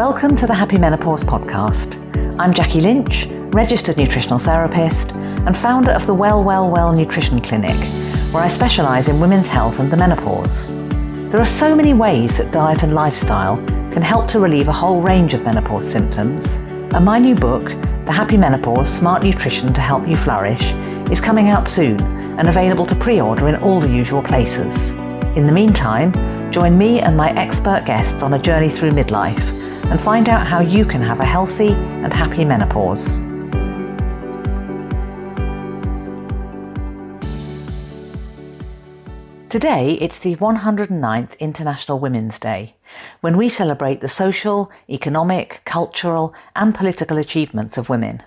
Welcome 0.00 0.34
to 0.36 0.46
the 0.46 0.54
Happy 0.54 0.78
Menopause 0.78 1.22
podcast. 1.22 1.94
I'm 2.40 2.54
Jackie 2.54 2.80
Lynch, 2.80 3.26
registered 3.52 3.98
nutritional 3.98 4.38
therapist 4.38 5.12
and 5.12 5.54
founder 5.54 5.90
of 5.90 6.06
the 6.06 6.14
Well 6.14 6.42
Well 6.42 6.70
Well 6.70 6.94
Nutrition 6.94 7.42
Clinic, 7.42 7.76
where 8.32 8.42
I 8.42 8.48
specialise 8.48 9.08
in 9.08 9.20
women's 9.20 9.46
health 9.46 9.78
and 9.78 9.92
the 9.92 9.98
menopause. 9.98 10.68
There 11.30 11.38
are 11.38 11.44
so 11.44 11.76
many 11.76 11.92
ways 11.92 12.38
that 12.38 12.50
diet 12.50 12.82
and 12.82 12.94
lifestyle 12.94 13.58
can 13.92 14.00
help 14.00 14.26
to 14.28 14.40
relieve 14.40 14.68
a 14.68 14.72
whole 14.72 15.02
range 15.02 15.34
of 15.34 15.44
menopause 15.44 15.92
symptoms. 15.92 16.46
And 16.94 17.04
my 17.04 17.18
new 17.18 17.34
book, 17.34 17.64
The 18.06 18.12
Happy 18.12 18.38
Menopause 18.38 18.88
Smart 18.88 19.22
Nutrition 19.22 19.74
to 19.74 19.82
Help 19.82 20.08
You 20.08 20.16
Flourish, 20.16 20.62
is 21.12 21.20
coming 21.20 21.50
out 21.50 21.68
soon 21.68 22.00
and 22.38 22.48
available 22.48 22.86
to 22.86 22.94
pre 22.94 23.20
order 23.20 23.48
in 23.48 23.56
all 23.56 23.80
the 23.80 23.92
usual 23.92 24.22
places. 24.22 24.92
In 25.36 25.44
the 25.44 25.52
meantime, 25.52 26.10
join 26.50 26.78
me 26.78 27.00
and 27.00 27.18
my 27.18 27.32
expert 27.32 27.84
guests 27.84 28.22
on 28.22 28.32
a 28.32 28.38
journey 28.38 28.70
through 28.70 28.92
midlife 28.92 29.59
and 29.84 30.00
find 30.00 30.28
out 30.28 30.46
how 30.46 30.60
you 30.60 30.84
can 30.84 31.02
have 31.02 31.20
a 31.20 31.24
healthy 31.24 31.72
and 31.72 32.12
happy 32.12 32.44
menopause. 32.44 33.06
Today, 39.50 39.98
it's 40.00 40.20
the 40.20 40.36
109th 40.36 41.36
International 41.40 41.98
Women's 41.98 42.38
Day, 42.38 42.76
when 43.20 43.36
we 43.36 43.48
celebrate 43.48 44.00
the 44.00 44.08
social, 44.08 44.70
economic, 44.88 45.62
cultural, 45.64 46.32
and 46.54 46.72
political 46.72 47.18
achievements 47.18 47.76
of 47.76 47.88
women. 47.88 48.22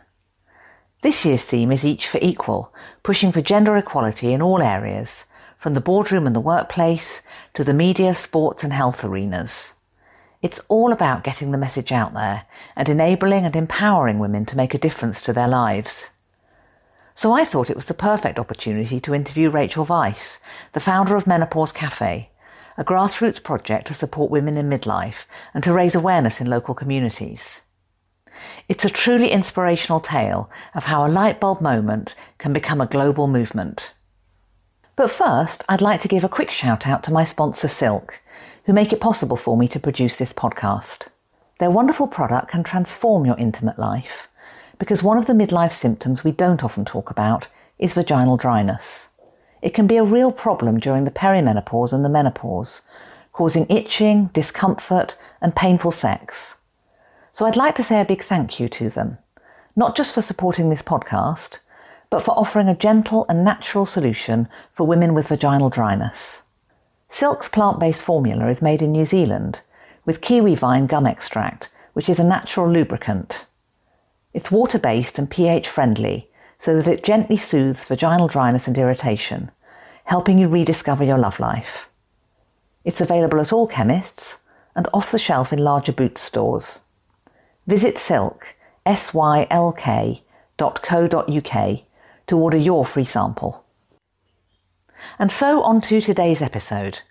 This 1.02 1.26
year's 1.26 1.44
theme 1.44 1.72
is 1.72 1.86
Each 1.86 2.08
for 2.08 2.20
Equal, 2.22 2.74
pushing 3.04 3.32
for 3.32 3.42
gender 3.42 3.78
equality 3.78 4.34
in 4.34 4.42
all 4.42 4.62
areas, 4.62 5.24
from 5.56 5.76
the 5.76 5.80
boardroom 5.80 6.28
and 6.28 6.36
the 6.36 6.42
workplace 6.42 7.22
to 7.54 7.64
the 7.64 7.74
media, 7.74 8.14
sports, 8.16 8.64
and 8.64 8.74
health 8.74 9.06
arenas. 9.06 9.76
It's 10.44 10.60
all 10.68 10.92
about 10.92 11.24
getting 11.24 11.52
the 11.52 11.58
message 11.58 11.94
out 11.94 12.14
there 12.14 12.46
and 12.76 12.90
enabling 12.90 13.46
and 13.46 13.56
empowering 13.56 14.20
women 14.20 14.46
to 14.48 14.58
make 14.58 14.74
a 14.74 14.78
difference 14.78 15.22
to 15.22 15.32
their 15.32 15.48
lives. 15.48 16.10
So 17.14 17.32
I 17.32 17.46
thought 17.46 17.70
it 17.70 17.78
was 17.78 17.86
the 17.86 17.94
perfect 17.94 18.38
opportunity 18.38 19.00
to 19.00 19.16
interview 19.16 19.50
Rachel 19.50 19.86
Weiss, 19.86 20.40
the 20.74 20.82
founder 20.82 21.16
of 21.16 21.26
Menopause 21.26 21.72
Cafe, 21.72 22.30
a 22.78 22.84
grassroots 22.84 23.42
project 23.42 23.88
to 23.88 23.94
support 23.94 24.32
women 24.32 24.58
in 24.58 24.70
midlife 24.70 25.24
and 25.54 25.64
to 25.64 25.72
raise 25.72 25.96
awareness 25.96 26.42
in 26.42 26.50
local 26.50 26.76
communities. 26.76 27.62
It's 28.68 28.84
a 28.84 28.90
truly 28.90 29.32
inspirational 29.32 30.02
tale 30.02 30.50
of 30.76 30.84
how 30.86 31.08
a 31.08 31.08
light 31.08 31.40
bulb 31.40 31.62
moment 31.62 32.16
can 32.38 32.52
become 32.52 32.82
a 32.82 32.86
global 32.86 33.28
movement. 33.28 33.94
But 34.98 35.10
first, 35.10 35.64
I'd 35.70 35.82
like 35.82 36.02
to 36.02 36.10
give 36.10 36.26
a 36.26 36.30
quick 36.30 36.52
shout 36.52 36.86
out 36.86 37.02
to 37.04 37.14
my 37.14 37.24
sponsor 37.24 37.70
Sylk, 37.70 38.20
who 38.66 38.74
make 38.74 38.94
it 38.94 39.02
possible 39.02 39.38
for 39.38 39.58
me 39.58 39.68
to 39.68 39.80
produce 39.80 40.16
this 40.16 40.34
podcast. 40.34 41.08
Their 41.60 41.72
wonderful 41.72 42.08
product 42.08 42.50
can 42.50 42.64
transform 42.64 43.26
your 43.26 43.38
intimate 43.38 43.80
life 43.80 44.28
because 44.80 45.04
one 45.04 45.18
of 45.18 45.26
the 45.28 45.34
midlife 45.34 45.74
symptoms 45.74 46.24
we 46.24 46.32
don't 46.32 46.64
often 46.64 46.86
talk 46.86 47.10
about 47.10 47.48
is 47.80 47.94
vaginal 47.94 48.38
dryness. 48.38 49.08
It 49.62 49.74
can 49.74 49.88
be 49.88 49.98
a 49.98 50.04
real 50.04 50.32
problem 50.32 50.80
during 50.80 51.06
the 51.06 51.12
perimenopause 51.12 51.94
and 51.94 52.04
the 52.04 52.10
menopause, 52.10 52.82
causing 53.32 53.66
itching, 53.70 54.30
discomfort, 54.34 55.16
and 55.42 55.56
painful 55.56 55.92
sex. 55.92 56.56
So 57.32 57.46
I'd 57.46 57.56
like 57.56 57.76
to 57.76 57.84
say 57.84 58.00
a 58.00 58.06
big 58.06 58.24
thank 58.24 58.60
you 58.60 58.70
to 58.70 58.90
them, 58.90 59.18
not 59.76 59.96
just 59.96 60.14
for 60.14 60.22
supporting 60.22 60.70
this 60.70 60.82
podcast, 60.82 61.60
but 62.10 62.22
for 62.22 62.38
offering 62.38 62.70
a 62.70 62.76
gentle 62.76 63.26
and 63.28 63.44
natural 63.44 63.88
solution 63.88 64.48
for 64.74 64.86
women 64.86 65.14
with 65.16 65.30
vaginal 65.30 65.70
dryness. 65.70 66.43
Sylk's 67.14 67.48
plant 67.48 67.78
based 67.80 68.02
formula 68.02 68.48
is 68.48 68.60
made 68.60 68.82
in 68.82 68.92
New 68.92 69.06
Zealand 69.06 69.60
with 70.04 70.20
kiwi 70.20 70.56
vine 70.56 70.88
gum 70.88 71.06
extract, 71.06 71.70
which 71.94 72.10
is 72.10 72.18
a 72.18 72.24
natural 72.24 72.68
lubricant. 72.68 73.46
It's 74.34 74.50
water 74.50 74.80
based 74.80 75.20
and 75.20 75.30
pH 75.30 75.70
friendly 75.70 76.28
so 76.58 76.76
that 76.76 76.92
it 76.92 77.04
gently 77.04 77.38
soothes 77.38 77.86
vaginal 77.86 78.28
dryness 78.28 78.68
and 78.68 78.76
irritation, 78.76 79.52
helping 80.06 80.40
you 80.40 80.48
rediscover 80.48 81.04
your 81.04 81.20
love 81.20 81.40
life. 81.40 81.88
It's 82.84 83.00
available 83.00 83.40
at 83.40 83.54
all 83.54 83.68
chemists 83.68 84.38
and 84.76 84.88
off 84.92 85.12
the 85.12 85.20
shelf 85.20 85.54
in 85.54 85.60
larger 85.60 85.92
Boots 85.92 86.22
stores. 86.22 86.80
Visit 87.68 88.00
silk, 88.00 88.56
sylk.co.uk 88.88 90.18
to 92.26 92.38
order 92.40 92.58
your 92.58 92.84
free 92.84 93.06
sample. 93.06 93.64
And 95.20 95.32
so 95.32 95.62
on 95.64 95.82
to 95.82 96.02
today's 96.02 96.42
episode. 96.42 97.02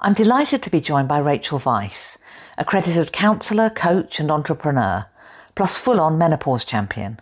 I'm 0.00 0.14
delighted 0.14 0.62
to 0.62 0.70
be 0.70 0.80
joined 0.80 1.08
by 1.08 1.18
Rachel 1.18 1.60
Weiss, 1.64 2.18
accredited 2.56 3.12
counsellor, 3.12 3.68
coach, 3.68 4.20
and 4.20 4.30
entrepreneur, 4.30 5.06
plus 5.56 5.76
full 5.76 6.00
on 6.00 6.16
menopause 6.16 6.64
champion. 6.64 7.18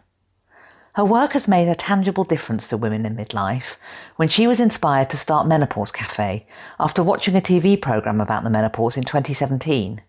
Her 0.93 1.05
work 1.05 1.33
has 1.33 1.49
made 1.49 1.69
a 1.69 1.75
tangible 1.75 2.25
difference 2.25 2.69
to 2.69 2.77
women 2.77 3.07
in 3.07 3.17
midlife 3.17 3.77
when 4.17 4.29
she 4.29 4.47
was 4.47 4.61
inspired 4.61 5.09
to 5.09 5.17
start 5.17 5.47
Menopause 5.47 5.91
Cafe 5.91 6.47
after 6.79 7.03
watching 7.03 7.35
a 7.35 7.41
TV 7.41 7.81
programme 7.81 8.21
about 8.21 8.45
the 8.45 8.51
menopause 8.51 8.99
in 8.99 9.05
2017. 9.05 10.03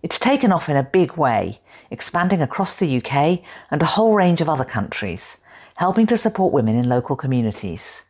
It's 0.00 0.18
taken 0.20 0.52
off 0.52 0.68
in 0.68 0.76
a 0.76 0.84
big 0.84 1.14
way, 1.16 1.60
expanding 1.90 2.40
across 2.40 2.74
the 2.74 2.98
UK 2.98 3.40
and 3.72 3.82
a 3.82 3.86
whole 3.96 4.14
range 4.14 4.40
of 4.40 4.48
other 4.48 4.64
countries, 4.64 5.38
helping 5.74 6.06
to 6.06 6.16
support 6.16 6.52
women 6.52 6.76
in 6.76 6.88
local 6.88 7.16
communities. 7.16 8.04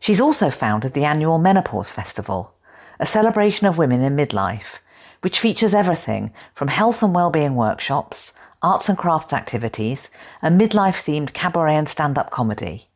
She's 0.00 0.20
also 0.20 0.50
founded 0.50 0.94
the 0.94 1.04
annual 1.04 1.38
Menopause 1.38 1.92
Festival, 1.92 2.54
a 3.00 3.06
celebration 3.06 3.66
of 3.66 3.78
women 3.78 4.02
in 4.02 4.16
midlife, 4.16 4.78
which 5.22 5.40
features 5.40 5.74
everything 5.74 6.32
from 6.54 6.68
health 6.68 7.02
and 7.02 7.14
well-being 7.14 7.54
workshops, 7.54 8.32
arts 8.62 8.88
and 8.88 8.98
crafts 8.98 9.32
activities, 9.32 10.10
and 10.42 10.60
midlife-themed 10.60 11.32
cabaret 11.32 11.76
and 11.76 11.88
stand-up 11.88 12.30
comedy. 12.30 12.88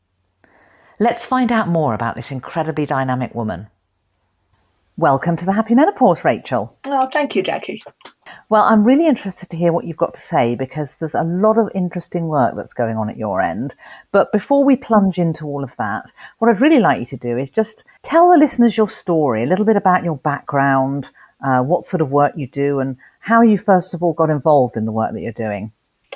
Let's 0.98 1.24
find 1.24 1.52
out 1.52 1.68
more 1.68 1.94
about 1.94 2.16
this 2.16 2.30
incredibly 2.30 2.86
dynamic 2.86 3.34
woman. 3.34 3.68
Welcome 4.98 5.36
to 5.36 5.44
the 5.44 5.52
Happy 5.52 5.76
Menopause, 5.76 6.24
Rachel. 6.24 6.76
Oh, 6.86 7.08
thank 7.12 7.36
you, 7.36 7.42
Jackie. 7.44 7.80
Well, 8.48 8.64
I'm 8.64 8.82
really 8.82 9.06
interested 9.06 9.48
to 9.48 9.56
hear 9.56 9.72
what 9.72 9.84
you've 9.84 9.96
got 9.96 10.14
to 10.14 10.20
say 10.20 10.56
because 10.56 10.96
there's 10.96 11.14
a 11.14 11.22
lot 11.22 11.56
of 11.56 11.70
interesting 11.72 12.26
work 12.26 12.56
that's 12.56 12.72
going 12.72 12.96
on 12.96 13.08
at 13.08 13.16
your 13.16 13.40
end. 13.40 13.76
But 14.10 14.32
before 14.32 14.64
we 14.64 14.74
plunge 14.74 15.16
into 15.16 15.46
all 15.46 15.62
of 15.62 15.76
that, 15.76 16.10
what 16.38 16.50
I'd 16.50 16.60
really 16.60 16.80
like 16.80 16.98
you 16.98 17.06
to 17.06 17.16
do 17.16 17.38
is 17.38 17.48
just 17.48 17.84
tell 18.02 18.32
the 18.32 18.38
listeners 18.38 18.76
your 18.76 18.88
story, 18.88 19.44
a 19.44 19.46
little 19.46 19.64
bit 19.64 19.76
about 19.76 20.02
your 20.02 20.16
background, 20.16 21.10
uh, 21.46 21.62
what 21.62 21.84
sort 21.84 22.00
of 22.00 22.10
work 22.10 22.32
you 22.34 22.48
do, 22.48 22.80
and 22.80 22.96
how 23.20 23.40
you 23.40 23.56
first 23.56 23.94
of 23.94 24.02
all 24.02 24.14
got 24.14 24.30
involved 24.30 24.76
in 24.76 24.84
the 24.84 24.90
work 24.90 25.12
that 25.12 25.20
you're 25.20 25.30
doing. 25.30 25.70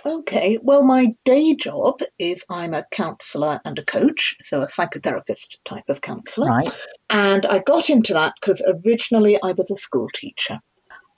Okay, 0.04 0.58
well, 0.62 0.84
my 0.84 1.08
day 1.24 1.54
job 1.54 2.00
is 2.18 2.44
I'm 2.50 2.74
a 2.74 2.84
counsellor 2.90 3.60
and 3.64 3.78
a 3.78 3.84
coach, 3.84 4.36
so 4.42 4.62
a 4.62 4.66
psychotherapist 4.66 5.56
type 5.64 5.88
of 5.88 6.00
counsellor. 6.00 6.48
Right. 6.48 6.70
And 7.10 7.46
I 7.46 7.60
got 7.60 7.88
into 7.88 8.12
that 8.14 8.34
because 8.41 8.62
originally 8.84 9.38
I 9.42 9.52
was 9.52 9.70
a 9.70 9.76
school 9.76 10.08
teacher. 10.12 10.58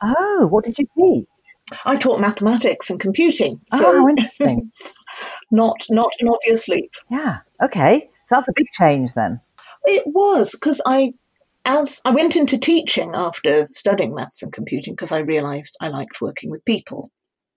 Oh, 0.02 0.48
what 0.50 0.64
did 0.64 0.78
you 0.78 0.86
teach? 0.96 1.26
I 1.86 1.96
taught 1.96 2.20
mathematics 2.20 2.90
and 2.90 3.00
computing. 3.00 3.60
Oh, 3.72 3.78
So 3.78 3.84
how 4.00 4.08
interesting. 4.08 4.70
not 5.50 5.76
not 5.88 6.12
an 6.20 6.28
obvious 6.28 6.68
leap. 6.68 6.92
yeah. 7.10 7.38
Okay. 7.62 8.10
So 8.28 8.34
that's 8.36 8.48
a 8.48 8.52
big 8.54 8.66
change 8.72 9.14
then. 9.14 9.40
It 9.84 10.02
was 10.06 10.52
because 10.52 10.80
I 10.86 11.14
as 11.64 12.02
I 12.04 12.10
went 12.10 12.36
into 12.36 12.58
teaching 12.58 13.12
after 13.14 13.66
studying 13.70 14.14
maths 14.14 14.42
and 14.42 14.52
computing 14.52 14.92
because 14.92 15.12
I 15.12 15.20
realized 15.20 15.76
I 15.80 15.88
liked 15.88 16.20
working 16.20 16.50
with 16.50 16.64
people. 16.66 17.10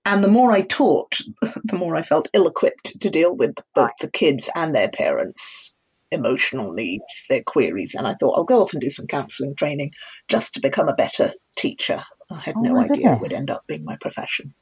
And 0.08 0.24
the 0.24 0.30
more 0.30 0.54
I 0.54 0.62
taught, 0.62 1.20
the 1.42 1.76
more 1.76 1.98
I 1.98 2.02
felt 2.02 2.30
ill 2.34 2.48
equipped 2.48 2.98
to 3.02 3.10
deal 3.10 3.36
with 3.36 3.56
both 3.76 3.92
the 4.00 4.10
kids 4.10 4.50
and 4.56 4.74
their 4.74 4.88
parents' 4.88 5.76
emotional 6.12 6.72
needs, 6.72 7.26
their 7.28 7.44
queries. 7.44 7.94
And 7.94 8.08
I 8.08 8.14
thought 8.14 8.38
I'll 8.38 8.46
go 8.46 8.62
off 8.62 8.72
and 8.72 8.82
do 8.82 8.90
some 8.90 9.06
counselling 9.06 9.54
training 9.54 9.92
just 10.30 10.54
to 10.54 10.62
become 10.62 10.88
a 10.88 10.96
better 10.96 11.32
teacher. 11.58 12.06
I 12.32 12.40
had 12.40 12.56
Oh 12.56 12.62
no 12.62 12.80
idea 12.80 13.16
it 13.16 13.20
would 13.20 13.34
end 13.34 13.50
up 13.50 13.68
being 13.68 13.84
my 13.84 13.98
profession. 13.98 14.54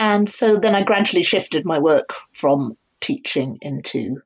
And 0.00 0.30
so 0.30 0.56
then 0.56 0.74
I 0.74 0.82
gradually 0.82 1.22
shifted 1.22 1.66
my 1.66 1.78
work 1.78 2.14
from 2.32 2.78
teaching 3.02 3.58
into 3.60 4.22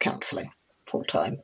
counselling 0.00 0.52
full 0.86 1.02
time 1.02 1.38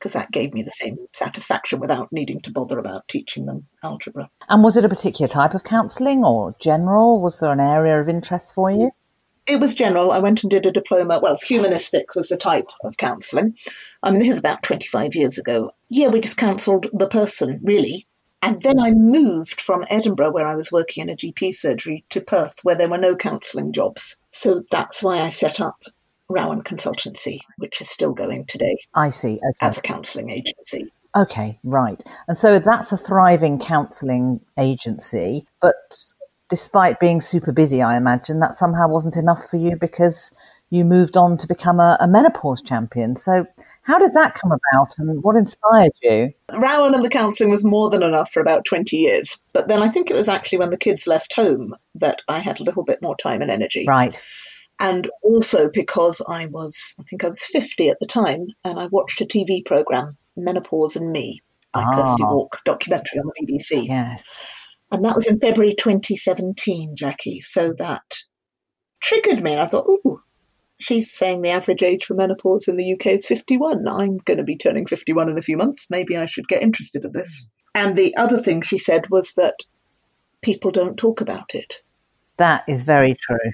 because 0.00 0.14
that 0.14 0.30
gave 0.32 0.54
me 0.54 0.62
the 0.62 0.70
same 0.70 0.96
satisfaction 1.12 1.78
without 1.78 2.10
needing 2.10 2.40
to 2.40 2.50
bother 2.50 2.78
about 2.78 3.06
teaching 3.06 3.44
them 3.44 3.66
algebra. 3.82 4.30
And 4.48 4.64
was 4.64 4.76
it 4.76 4.84
a 4.84 4.88
particular 4.88 5.28
type 5.28 5.52
of 5.52 5.64
counselling 5.64 6.24
or 6.24 6.56
general? 6.58 7.20
Was 7.20 7.40
there 7.40 7.52
an 7.52 7.60
area 7.60 8.00
of 8.00 8.08
interest 8.08 8.54
for 8.54 8.70
you? 8.70 8.90
It 9.46 9.60
was 9.60 9.74
general. 9.74 10.12
I 10.12 10.18
went 10.18 10.42
and 10.42 10.50
did 10.50 10.64
a 10.64 10.72
diploma. 10.72 11.18
Well, 11.22 11.38
humanistic 11.42 12.14
was 12.14 12.28
the 12.28 12.36
type 12.36 12.70
of 12.84 12.96
counselling. 12.96 13.56
I 14.02 14.10
mean, 14.10 14.20
this 14.20 14.30
is 14.30 14.38
about 14.38 14.62
25 14.62 15.14
years 15.14 15.38
ago. 15.38 15.72
Yeah, 15.88 16.08
we 16.08 16.20
just 16.20 16.36
counselled 16.36 16.86
the 16.92 17.08
person, 17.08 17.60
really. 17.62 18.06
And 18.42 18.62
then 18.62 18.80
I 18.80 18.92
moved 18.92 19.60
from 19.60 19.84
Edinburgh, 19.90 20.32
where 20.32 20.46
I 20.46 20.54
was 20.54 20.72
working 20.72 21.02
in 21.02 21.10
a 21.10 21.16
GP 21.16 21.54
surgery, 21.54 22.04
to 22.08 22.22
Perth, 22.22 22.60
where 22.62 22.76
there 22.76 22.88
were 22.88 22.96
no 22.96 23.14
counselling 23.14 23.72
jobs. 23.72 24.16
So 24.30 24.60
that's 24.70 25.02
why 25.02 25.20
I 25.20 25.28
set 25.28 25.60
up 25.60 25.84
Rowan 26.30 26.62
Consultancy, 26.62 27.40
which 27.58 27.80
is 27.80 27.90
still 27.90 28.12
going 28.12 28.46
today 28.46 28.76
I 28.94 29.10
see. 29.10 29.34
Okay. 29.34 29.52
as 29.60 29.78
a 29.78 29.82
counselling 29.82 30.30
agency. 30.30 30.90
Okay, 31.16 31.58
right. 31.64 32.02
And 32.28 32.38
so 32.38 32.60
that's 32.60 32.92
a 32.92 32.96
thriving 32.96 33.58
counselling 33.58 34.40
agency. 34.56 35.44
But 35.60 35.96
despite 36.48 37.00
being 37.00 37.20
super 37.20 37.52
busy, 37.52 37.82
I 37.82 37.96
imagine 37.96 38.38
that 38.40 38.54
somehow 38.54 38.88
wasn't 38.88 39.16
enough 39.16 39.48
for 39.50 39.56
you 39.56 39.76
because 39.76 40.32
you 40.70 40.84
moved 40.84 41.16
on 41.16 41.36
to 41.38 41.48
become 41.48 41.80
a, 41.80 41.96
a 42.00 42.06
menopause 42.06 42.62
champion. 42.62 43.16
So, 43.16 43.44
how 43.82 43.98
did 43.98 44.12
that 44.12 44.34
come 44.34 44.52
about 44.52 44.94
and 44.98 45.20
what 45.24 45.34
inspired 45.34 45.90
you? 46.02 46.32
Rowan 46.54 46.94
and 46.94 47.04
the 47.04 47.08
counselling 47.08 47.50
was 47.50 47.64
more 47.64 47.90
than 47.90 48.04
enough 48.04 48.30
for 48.30 48.40
about 48.40 48.64
20 48.64 48.96
years. 48.96 49.40
But 49.52 49.66
then 49.66 49.82
I 49.82 49.88
think 49.88 50.10
it 50.10 50.14
was 50.14 50.28
actually 50.28 50.58
when 50.58 50.70
the 50.70 50.78
kids 50.78 51.08
left 51.08 51.32
home 51.32 51.74
that 51.96 52.22
I 52.28 52.38
had 52.38 52.60
a 52.60 52.62
little 52.62 52.84
bit 52.84 53.02
more 53.02 53.16
time 53.16 53.42
and 53.42 53.50
energy. 53.50 53.86
Right. 53.88 54.16
And 54.80 55.10
also 55.22 55.68
because 55.70 56.22
I 56.26 56.46
was, 56.46 56.94
I 56.98 57.02
think 57.04 57.22
I 57.22 57.28
was 57.28 57.42
50 57.42 57.88
at 57.90 58.00
the 58.00 58.06
time, 58.06 58.46
and 58.64 58.80
I 58.80 58.86
watched 58.86 59.20
a 59.20 59.26
TV 59.26 59.64
programme, 59.64 60.16
Menopause 60.36 60.96
and 60.96 61.12
Me, 61.12 61.42
by 61.72 61.84
Ah. 61.86 61.92
Kirsty 61.94 62.24
Wark, 62.24 62.64
documentary 62.64 63.20
on 63.20 63.26
the 63.26 63.46
BBC. 63.46 63.86
Yeah. 63.86 64.16
And 64.90 65.04
that 65.04 65.14
was 65.14 65.26
in 65.26 65.38
February 65.38 65.74
2017, 65.74 66.96
Jackie. 66.96 67.40
So 67.42 67.74
that 67.78 68.24
triggered 69.00 69.42
me. 69.42 69.52
And 69.52 69.60
I 69.60 69.66
thought, 69.66 69.86
ooh, 69.88 70.22
she's 70.80 71.12
saying 71.12 71.42
the 71.42 71.50
average 71.50 71.82
age 71.82 72.04
for 72.04 72.14
menopause 72.14 72.66
in 72.66 72.76
the 72.76 72.92
UK 72.94 73.06
is 73.08 73.26
51. 73.26 73.86
I'm 73.86 74.16
going 74.18 74.38
to 74.38 74.44
be 74.44 74.56
turning 74.56 74.86
51 74.86 75.28
in 75.28 75.38
a 75.38 75.42
few 75.42 75.56
months. 75.56 75.88
Maybe 75.90 76.16
I 76.16 76.26
should 76.26 76.48
get 76.48 76.62
interested 76.62 77.04
in 77.04 77.12
this. 77.12 77.50
And 77.74 77.96
the 77.96 78.16
other 78.16 78.40
thing 78.40 78.62
she 78.62 78.78
said 78.78 79.10
was 79.10 79.34
that 79.34 79.60
people 80.42 80.70
don't 80.70 80.96
talk 80.96 81.20
about 81.20 81.54
it. 81.54 81.82
That 82.38 82.64
is 82.66 82.82
very 82.82 83.16
true. 83.26 83.52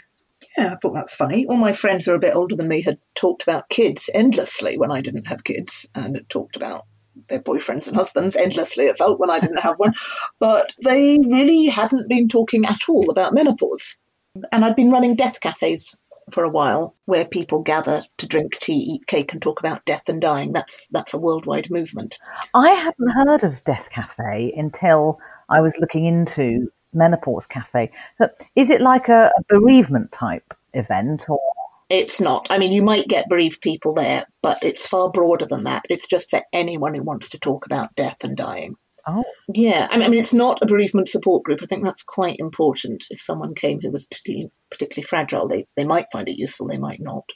Yeah, 0.56 0.72
I 0.72 0.76
thought 0.76 0.94
that's 0.94 1.14
funny. 1.14 1.46
All 1.46 1.56
my 1.56 1.72
friends 1.72 2.04
who 2.04 2.12
are 2.12 2.16
a 2.16 2.20
bit 2.20 2.34
older 2.34 2.56
than 2.56 2.68
me 2.68 2.82
had 2.82 2.98
talked 3.14 3.42
about 3.42 3.68
kids 3.68 4.10
endlessly 4.14 4.76
when 4.78 4.90
I 4.90 5.00
didn't 5.00 5.28
have 5.28 5.44
kids 5.44 5.88
and 5.94 6.16
had 6.16 6.28
talked 6.28 6.56
about 6.56 6.86
their 7.28 7.40
boyfriends 7.40 7.88
and 7.88 7.96
husbands 7.96 8.36
endlessly, 8.36 8.84
it 8.84 8.98
felt, 8.98 9.18
when 9.18 9.30
I 9.30 9.40
didn't 9.40 9.60
have 9.60 9.78
one. 9.78 9.94
But 10.38 10.74
they 10.84 11.18
really 11.18 11.66
hadn't 11.66 12.08
been 12.08 12.28
talking 12.28 12.64
at 12.66 12.80
all 12.88 13.10
about 13.10 13.34
menopause. 13.34 13.98
And 14.52 14.64
I'd 14.64 14.76
been 14.76 14.90
running 14.90 15.14
death 15.14 15.40
cafes 15.40 15.96
for 16.30 16.44
a 16.44 16.50
while 16.50 16.94
where 17.04 17.24
people 17.24 17.60
gather 17.62 18.02
to 18.18 18.26
drink 18.26 18.58
tea, 18.58 18.78
eat 18.78 19.06
cake, 19.06 19.32
and 19.32 19.40
talk 19.40 19.60
about 19.60 19.84
death 19.84 20.08
and 20.08 20.20
dying. 20.20 20.52
That's 20.52 20.88
that's 20.88 21.14
a 21.14 21.18
worldwide 21.18 21.70
movement. 21.70 22.18
I 22.52 22.70
hadn't 22.70 23.10
heard 23.10 23.44
of 23.44 23.62
Death 23.64 23.88
Cafe 23.90 24.52
until 24.56 25.18
I 25.48 25.60
was 25.60 25.78
looking 25.78 26.04
into 26.04 26.70
Menopause 26.96 27.46
Cafe. 27.46 27.90
Is 28.56 28.70
it 28.70 28.81
like 28.81 29.08
a, 29.08 29.31
a 29.37 29.44
bereavement 29.48 30.10
type 30.12 30.54
event 30.76 31.28
or 31.28 31.40
It's 31.88 32.20
not. 32.20 32.46
I 32.50 32.58
mean, 32.58 32.72
you 32.72 32.82
might 32.82 33.08
get 33.08 33.28
bereaved 33.28 33.60
people 33.60 33.94
there, 33.94 34.26
but 34.43 34.58
it's 34.62 34.87
far 34.87 35.10
broader 35.10 35.46
than 35.46 35.64
that. 35.64 35.84
It's 35.88 36.06
just 36.06 36.31
for 36.31 36.43
anyone 36.52 36.94
who 36.94 37.02
wants 37.02 37.28
to 37.31 37.38
talk 37.38 37.66
about 37.66 37.94
death 37.94 38.25
and 38.25 38.37
dying. 38.37 38.76
oh 39.06 39.25
Yeah, 39.52 39.88
I 39.90 39.96
mean, 39.96 40.06
I 40.06 40.08
mean, 40.08 40.20
it's 40.20 40.32
not 40.32 40.62
a 40.62 40.66
bereavement 40.66 41.08
support 41.08 41.44
group. 41.44 41.60
I 41.62 41.66
think 41.66 41.84
that's 41.84 42.02
quite 42.02 42.38
important. 42.38 43.04
If 43.10 43.20
someone 43.20 43.54
came 43.54 43.81
who 43.81 43.90
was 43.90 44.06
particularly, 44.06 44.50
particularly 44.70 45.06
fragile, 45.06 45.48
they, 45.48 45.66
they 45.76 45.84
might 45.84 46.10
find 46.12 46.28
it 46.28 46.38
useful, 46.38 46.66
they 46.66 46.78
might 46.78 47.00
not. 47.00 47.31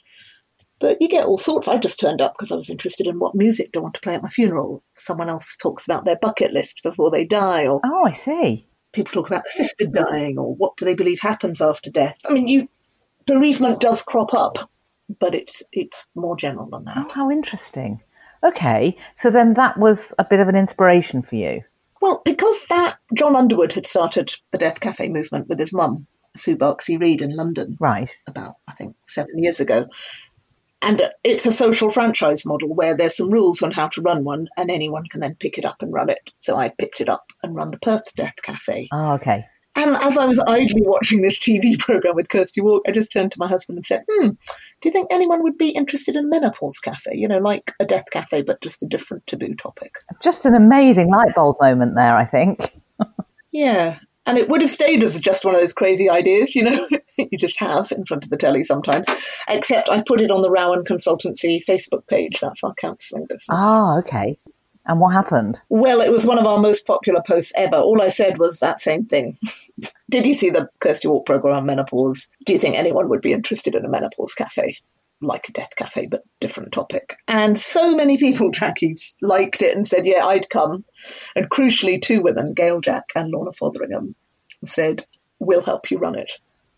But 0.79 0.97
you 0.99 1.07
get 1.07 1.25
all 1.25 1.37
sorts. 1.37 1.67
I 1.67 1.77
just 1.77 1.99
turned 1.99 2.21
up 2.21 2.33
because 2.33 2.51
I 2.51 2.55
was 2.55 2.71
interested 2.71 3.05
in 3.05 3.19
what 3.19 3.35
music 3.35 3.71
do 3.71 3.79
I 3.79 3.83
want 3.83 3.93
to 3.93 4.01
play 4.01 4.15
at 4.15 4.23
my 4.23 4.29
funeral. 4.29 4.83
Someone 4.95 5.29
else 5.29 5.55
talks 5.55 5.85
about 5.85 6.05
their 6.05 6.17
bucket 6.17 6.53
list 6.53 6.81
before 6.81 7.11
they 7.11 7.23
die, 7.23 7.67
or 7.67 7.79
oh 7.85 8.05
I 8.07 8.13
see. 8.13 8.67
People 8.93 9.11
talk 9.13 9.27
about 9.29 9.47
sister 9.47 9.85
dying, 9.85 10.37
or 10.37 10.53
what 10.55 10.77
do 10.77 10.85
they 10.85 10.95
believe 10.95 11.21
happens 11.21 11.61
after 11.61 11.89
death. 11.89 12.17
I 12.27 12.33
mean, 12.33 12.47
you 12.47 12.67
bereavement 13.25 13.79
does 13.79 14.01
crop 14.01 14.33
up, 14.33 14.69
but 15.19 15.33
it's 15.33 15.63
it's 15.71 16.07
more 16.15 16.35
general 16.35 16.69
than 16.69 16.85
Oh 16.87 16.93
that. 16.93 17.11
how 17.11 17.31
interesting. 17.31 18.01
Okay. 18.43 18.97
So 19.17 19.29
then 19.29 19.53
that 19.53 19.77
was 19.77 20.13
a 20.17 20.25
bit 20.25 20.39
of 20.39 20.47
an 20.47 20.55
inspiration 20.55 21.21
for 21.21 21.35
you. 21.35 21.61
Well, 22.01 22.21
because 22.25 22.65
that 22.69 22.97
Jon 23.13 23.35
Underwood 23.35 23.73
had 23.73 23.85
started 23.85 24.33
the 24.51 24.57
Death 24.57 24.79
Cafe 24.79 25.07
movement 25.07 25.47
with 25.47 25.59
his 25.59 25.71
mum, 25.71 26.07
Sue 26.35 26.57
Barsky 26.57 26.99
Reid 26.99 27.21
in 27.21 27.35
London. 27.35 27.77
Right. 27.79 28.09
about, 28.27 28.55
I 28.67 28.71
think, 28.73 28.95
seven 29.07 29.37
years 29.37 29.59
ago. 29.59 29.87
And 30.81 31.01
it's 31.23 31.45
a 31.45 31.51
social 31.51 31.91
franchise 31.91 32.45
model 32.45 32.73
where 32.73 32.95
there's 32.95 33.17
some 33.17 33.29
rules 33.29 33.61
on 33.61 33.71
how 33.71 33.87
to 33.89 34.01
run 34.01 34.23
one, 34.23 34.47
and 34.57 34.71
anyone 34.71 35.05
can 35.05 35.21
then 35.21 35.35
pick 35.35 35.57
it 35.57 35.65
up 35.65 35.81
and 35.81 35.93
run 35.93 36.09
it. 36.09 36.31
So 36.39 36.57
I 36.57 36.69
picked 36.69 37.01
it 37.01 37.09
up 37.09 37.31
and 37.43 37.55
run 37.55 37.71
the 37.71 37.79
Perth 37.79 38.15
Death 38.15 38.35
Cafe. 38.43 38.87
Oh, 38.91 39.13
okay. 39.13 39.45
And 39.75 39.95
as 39.97 40.17
I 40.17 40.25
was 40.25 40.39
idly 40.39 40.81
watching 40.83 41.21
this 41.21 41.39
TV 41.39 41.79
program 41.79 42.15
with 42.15 42.29
Kirsty 42.29 42.61
Wark, 42.61 42.83
I 42.87 42.91
just 42.91 43.11
turned 43.11 43.31
to 43.31 43.39
my 43.39 43.47
husband 43.47 43.77
and 43.77 43.85
said, 43.85 44.03
Hmm, 44.09 44.29
do 44.81 44.89
you 44.89 44.91
think 44.91 45.07
anyone 45.11 45.43
would 45.43 45.57
be 45.57 45.69
interested 45.69 46.15
in 46.15 46.29
menopause 46.29 46.79
cafe? 46.79 47.11
You 47.13 47.27
know, 47.27 47.37
like 47.37 47.71
a 47.79 47.85
death 47.85 48.05
cafe, 48.11 48.41
but 48.41 48.61
just 48.61 48.83
a 48.83 48.87
different 48.87 49.27
taboo 49.27 49.55
topic. 49.55 49.99
Just 50.21 50.45
an 50.45 50.55
amazing 50.55 51.09
light 51.09 51.35
bulb 51.35 51.57
moment 51.61 51.95
there, 51.95 52.15
I 52.15 52.25
think. 52.25 52.77
Yeah. 53.51 53.99
And 54.25 54.37
it 54.37 54.49
would 54.49 54.61
have 54.61 54.69
stayed 54.69 55.03
as 55.03 55.19
just 55.19 55.43
one 55.43 55.55
of 55.55 55.61
those 55.61 55.73
crazy 55.73 56.09
ideas, 56.09 56.55
you 56.55 56.63
know, 56.63 56.87
you 57.17 57.37
just 57.37 57.59
have 57.59 57.91
in 57.91 58.05
front 58.05 58.23
of 58.23 58.29
the 58.29 58.37
telly 58.37 58.63
sometimes. 58.63 59.07
Except 59.47 59.89
I 59.89 60.03
put 60.05 60.21
it 60.21 60.31
on 60.31 60.41
the 60.41 60.51
Rowan 60.51 60.83
Consultancy 60.83 61.63
Facebook 61.65 62.07
page. 62.07 62.39
That's 62.39 62.63
our 62.63 62.73
counselling 62.75 63.25
business. 63.25 63.59
Ah, 63.59 63.97
okay. 63.97 64.37
And 64.85 64.99
what 64.99 65.13
happened? 65.13 65.59
Well, 65.69 66.01
it 66.01 66.11
was 66.11 66.25
one 66.25 66.39
of 66.39 66.45
our 66.45 66.59
most 66.59 66.87
popular 66.87 67.21
posts 67.25 67.51
ever. 67.55 67.77
All 67.77 68.01
I 68.01 68.09
said 68.09 68.39
was 68.39 68.59
that 68.59 68.79
same 68.79 69.05
thing. 69.05 69.37
Did 70.09 70.25
you 70.25 70.33
see 70.33 70.49
the 70.49 70.69
Kirsty 70.79 71.07
Wark 71.07 71.25
program 71.25 71.55
on 71.55 71.65
menopause? 71.65 72.27
Do 72.45 72.53
you 72.53 72.59
think 72.59 72.75
anyone 72.75 73.07
would 73.09 73.21
be 73.21 73.33
interested 73.33 73.75
in 73.75 73.85
a 73.85 73.89
menopause 73.89 74.33
cafe? 74.33 74.77
Like 75.21 75.49
a 75.49 75.51
death 75.51 75.75
cafe, 75.75 76.07
but 76.07 76.23
different 76.39 76.71
topic. 76.71 77.17
And 77.27 77.59
so 77.59 77.95
many 77.95 78.17
people, 78.17 78.49
Jackie, 78.51 78.95
liked 79.21 79.61
it 79.61 79.75
and 79.75 79.87
said, 79.87 80.05
yeah, 80.05 80.25
I'd 80.25 80.49
come. 80.49 80.83
And 81.35 81.49
crucially, 81.49 82.01
two 82.01 82.21
women, 82.21 82.53
Gail 82.53 82.81
Jack 82.81 83.05
and 83.15 83.31
Lorna 83.31 83.51
Fotheringham, 83.51 84.15
said, 84.65 85.05
we'll 85.39 85.61
help 85.61 85.91
you 85.91 85.97
run 85.97 86.15
it. 86.15 86.31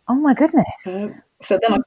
Oh 0.08 0.16
my 0.16 0.34
goodness. 0.34 0.66
Um, 0.88 1.22
so 1.42 1.60
then 1.62 1.74
I, 1.74 1.78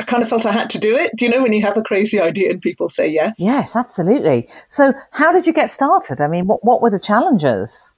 I 0.00 0.04
kind 0.04 0.22
of 0.22 0.28
felt 0.28 0.46
I 0.46 0.52
had 0.52 0.70
to 0.70 0.78
do 0.78 0.96
it. 0.96 1.16
Do 1.16 1.24
you 1.24 1.30
know 1.30 1.42
when 1.42 1.52
you 1.52 1.62
have 1.62 1.76
a 1.76 1.82
crazy 1.82 2.20
idea 2.20 2.50
and 2.50 2.60
people 2.60 2.88
say 2.88 3.08
yes? 3.08 3.36
Yes, 3.38 3.76
absolutely. 3.76 4.48
So 4.68 4.92
how 5.10 5.32
did 5.32 5.46
you 5.46 5.52
get 5.52 5.70
started? 5.70 6.20
I 6.20 6.28
mean, 6.28 6.46
what, 6.46 6.64
what 6.64 6.80
were 6.80 6.90
the 6.90 7.00
challenges? 7.00 7.94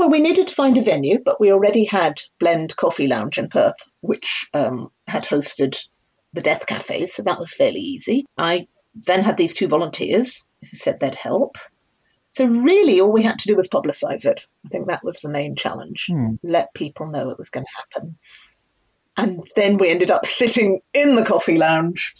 Well, 0.00 0.08
we 0.08 0.20
needed 0.20 0.48
to 0.48 0.54
find 0.54 0.78
a 0.78 0.82
venue, 0.82 1.18
but 1.22 1.38
we 1.38 1.52
already 1.52 1.84
had 1.84 2.22
Blend 2.38 2.74
Coffee 2.76 3.06
Lounge 3.06 3.36
in 3.36 3.48
Perth, 3.48 3.74
which 4.00 4.48
um, 4.54 4.90
had 5.08 5.24
hosted 5.24 5.78
the 6.32 6.40
Death 6.40 6.66
Cafe, 6.66 7.04
so 7.04 7.22
that 7.22 7.38
was 7.38 7.52
fairly 7.52 7.80
easy. 7.80 8.24
I 8.38 8.64
then 8.94 9.22
had 9.22 9.36
these 9.36 9.52
two 9.52 9.68
volunteers 9.68 10.46
who 10.62 10.74
said 10.74 11.00
they'd 11.00 11.16
help. 11.16 11.58
So, 12.30 12.46
really, 12.46 12.98
all 12.98 13.12
we 13.12 13.24
had 13.24 13.38
to 13.40 13.46
do 13.46 13.54
was 13.54 13.68
publicise 13.68 14.24
it. 14.24 14.46
I 14.64 14.70
think 14.70 14.88
that 14.88 15.04
was 15.04 15.20
the 15.20 15.28
main 15.28 15.54
challenge. 15.54 16.08
Let 16.42 16.72
people 16.72 17.06
know 17.06 17.28
it 17.28 17.36
was 17.36 17.50
going 17.50 17.66
to 17.66 17.82
happen. 17.82 18.16
And 19.18 19.46
then 19.54 19.76
we 19.76 19.90
ended 19.90 20.10
up 20.10 20.24
sitting 20.40 20.80
in 20.94 21.16
the 21.16 21.26
coffee 21.26 21.58
lounge 21.58 22.14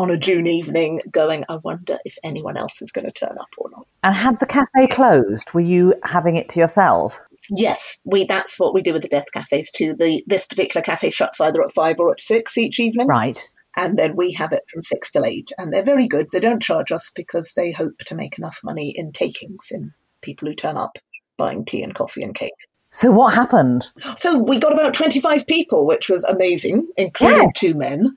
on 0.00 0.10
a 0.10 0.16
June 0.16 0.46
evening 0.46 1.02
going, 1.12 1.44
I 1.50 1.56
wonder 1.56 1.98
if 2.06 2.16
anyone 2.24 2.56
else 2.56 2.80
is 2.80 2.90
going 2.90 3.04
to 3.04 3.12
turn 3.12 3.36
up 3.38 3.50
or 3.58 3.68
not. 3.70 3.86
And 4.02 4.14
had 4.14 4.38
the 4.38 4.46
cafe 4.46 4.86
closed? 4.86 5.52
Were 5.52 5.60
you 5.60 5.94
having 6.04 6.36
it 6.36 6.48
to 6.50 6.60
yourself? 6.60 7.18
Yes, 7.50 8.00
we. 8.06 8.24
That's 8.24 8.58
what 8.58 8.72
we 8.72 8.80
do 8.80 8.94
with 8.94 9.02
the 9.02 9.08
death 9.08 9.30
cafes 9.34 9.70
too. 9.70 9.94
The 9.94 10.24
this 10.26 10.46
particular 10.46 10.82
cafe 10.82 11.10
shuts 11.10 11.38
either 11.38 11.62
at 11.62 11.72
five 11.72 11.96
or 11.98 12.10
at 12.10 12.20
six 12.22 12.56
each 12.56 12.80
evening, 12.80 13.08
Right. 13.08 13.38
and 13.76 13.98
then 13.98 14.16
we 14.16 14.32
have 14.32 14.52
it 14.52 14.62
from 14.72 14.82
six 14.82 15.10
till 15.10 15.26
eight. 15.26 15.52
And 15.58 15.70
they're 15.70 15.82
very 15.82 16.08
good. 16.08 16.28
They 16.32 16.40
don't 16.40 16.62
charge 16.62 16.90
us 16.90 17.10
because 17.14 17.52
they 17.54 17.70
hope 17.70 17.98
to 18.06 18.14
make 18.14 18.38
enough 18.38 18.60
money 18.64 18.94
in 18.96 19.12
takings 19.12 19.68
in 19.70 19.92
people 20.22 20.48
who 20.48 20.54
turn 20.54 20.78
up 20.78 20.98
buying 21.36 21.66
tea 21.66 21.82
and 21.82 21.94
coffee 21.94 22.22
and 22.22 22.34
cake. 22.34 22.54
So 22.92 23.10
what 23.10 23.34
happened? 23.34 23.86
So 24.16 24.38
we 24.38 24.58
got 24.58 24.72
about 24.72 24.94
twenty 24.94 25.20
five 25.20 25.46
people, 25.46 25.86
which 25.86 26.08
was 26.08 26.24
amazing, 26.24 26.88
including 26.96 27.38
Yeah. 27.38 27.50
two 27.54 27.74
men. 27.74 28.14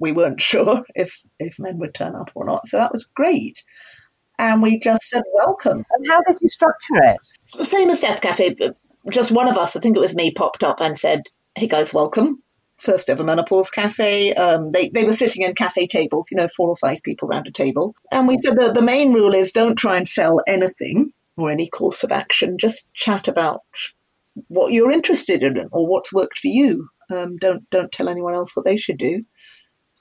We 0.00 0.12
weren't 0.12 0.40
sure 0.50 0.82
if 0.94 1.22
if 1.38 1.58
men 1.58 1.78
would 1.78 1.94
turn 1.94 2.14
up 2.16 2.30
or 2.34 2.44
not, 2.44 2.66
so 2.66 2.78
that 2.78 2.92
was 2.92 3.04
great. 3.04 3.62
And 4.40 4.62
we 4.62 4.78
just 4.78 5.02
said 5.04 5.22
welcome. 5.34 5.84
And 5.90 6.06
how 6.08 6.20
did 6.22 6.36
you 6.40 6.48
structure 6.48 6.96
it? 7.04 7.16
the 7.56 7.64
same 7.64 7.90
as 7.90 8.00
Death 8.00 8.20
Cafe, 8.20 8.54
but 8.58 8.76
just 9.10 9.30
one 9.32 9.48
of 9.48 9.56
us, 9.56 9.76
I 9.76 9.80
think 9.80 9.96
it 9.96 10.00
was 10.00 10.14
me, 10.14 10.30
popped 10.32 10.62
up 10.62 10.80
and 10.80 10.98
said, 10.98 11.22
Hey 11.56 11.66
guys, 11.66 11.94
welcome. 11.94 12.42
First 12.76 13.10
ever 13.10 13.24
menopause 13.24 13.70
cafe. 13.70 14.32
Um, 14.34 14.70
they, 14.70 14.88
they 14.90 15.02
were 15.04 15.14
sitting 15.14 15.42
in 15.42 15.54
cafe 15.56 15.88
tables, 15.88 16.28
you 16.30 16.36
know, 16.36 16.46
four 16.56 16.68
or 16.68 16.76
five 16.76 17.02
people 17.02 17.28
around 17.28 17.48
a 17.48 17.50
table. 17.50 17.96
And 18.12 18.28
we 18.28 18.38
said 18.38 18.56
that 18.60 18.74
the 18.74 18.82
main 18.82 19.12
rule 19.12 19.34
is 19.34 19.50
don't 19.50 19.74
try 19.74 19.96
and 19.96 20.08
sell 20.08 20.40
anything 20.46 21.12
or 21.36 21.50
any 21.50 21.68
course 21.68 22.04
of 22.04 22.12
action. 22.12 22.56
Just 22.56 22.94
chat 22.94 23.26
about 23.26 23.62
what 24.48 24.72
you're 24.72 24.90
interested 24.90 25.42
in 25.42 25.68
or 25.72 25.86
what's 25.86 26.12
worked 26.12 26.38
for 26.38 26.48
you. 26.48 26.88
Um, 27.12 27.36
don't 27.36 27.68
don't 27.70 27.92
tell 27.92 28.08
anyone 28.08 28.34
else 28.34 28.54
what 28.54 28.64
they 28.64 28.76
should 28.76 28.98
do. 28.98 29.24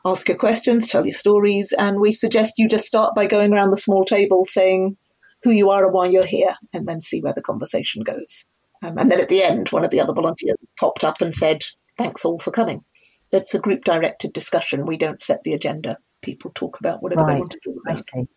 Ask 0.06 0.28
your 0.28 0.38
questions, 0.38 0.88
tell 0.88 1.06
your 1.06 1.14
stories, 1.14 1.74
and 1.78 2.00
we 2.00 2.14
suggest 2.14 2.58
you 2.58 2.68
just 2.68 2.86
start 2.86 3.16
by 3.16 3.26
going 3.26 3.54
around 3.54 3.72
the 3.72 3.78
small 3.78 4.06
table 4.06 4.46
saying 4.46 4.98
who 5.44 5.52
you 5.52 5.70
are 5.70 5.86
and 5.86 5.94
why 5.94 6.08
you're 6.08 6.26
here, 6.26 6.56
and 6.74 6.88
then 6.88 7.00
see 7.00 7.22
where 7.22 7.34
the 7.34 7.42
conversation 7.42 8.04
goes. 8.04 8.46
Um, 8.84 8.98
and 8.98 9.12
then 9.12 9.20
at 9.20 9.30
the 9.30 9.42
end, 9.42 9.70
one 9.70 9.84
of 9.84 9.92
the 9.92 10.00
other 10.00 10.14
volunteers 10.14 10.58
popped 10.80 11.04
up 11.04 11.22
and 11.22 11.34
said, 11.34 11.64
Thanks 11.98 12.24
all 12.24 12.40
for 12.40 12.52
coming. 12.52 12.84
It's 13.32 13.54
a 13.54 13.60
group 13.60 13.84
directed 13.84 14.34
discussion. 14.34 14.86
We 14.86 14.98
don't 14.98 15.22
set 15.22 15.40
the 15.44 15.54
agenda. 15.54 15.98
People 16.22 16.52
talk 16.54 16.80
about 16.80 17.02
whatever 17.02 17.26
they 17.26 17.36
want 17.36 17.52
to 17.52 17.60
talk 17.64 17.76
I 17.88 17.96
see. 17.96 18.28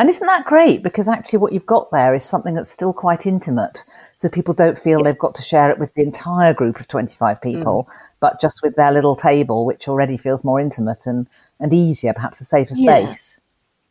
And 0.00 0.08
isn't 0.08 0.26
that 0.26 0.46
great? 0.46 0.82
Because 0.82 1.08
actually, 1.08 1.40
what 1.40 1.52
you've 1.52 1.66
got 1.66 1.90
there 1.90 2.14
is 2.14 2.24
something 2.24 2.54
that's 2.54 2.70
still 2.70 2.94
quite 2.94 3.26
intimate. 3.26 3.84
So 4.16 4.30
people 4.30 4.54
don't 4.54 4.78
feel 4.78 5.00
yes. 5.00 5.04
they've 5.04 5.18
got 5.18 5.34
to 5.34 5.42
share 5.42 5.68
it 5.68 5.78
with 5.78 5.92
the 5.92 6.00
entire 6.00 6.54
group 6.54 6.80
of 6.80 6.88
25 6.88 7.38
people, 7.42 7.86
mm. 7.86 7.94
but 8.18 8.40
just 8.40 8.62
with 8.62 8.76
their 8.76 8.92
little 8.92 9.14
table, 9.14 9.66
which 9.66 9.88
already 9.88 10.16
feels 10.16 10.42
more 10.42 10.58
intimate 10.58 11.06
and, 11.06 11.28
and 11.58 11.74
easier, 11.74 12.14
perhaps 12.14 12.40
a 12.40 12.46
safer 12.46 12.74
space. 12.74 13.38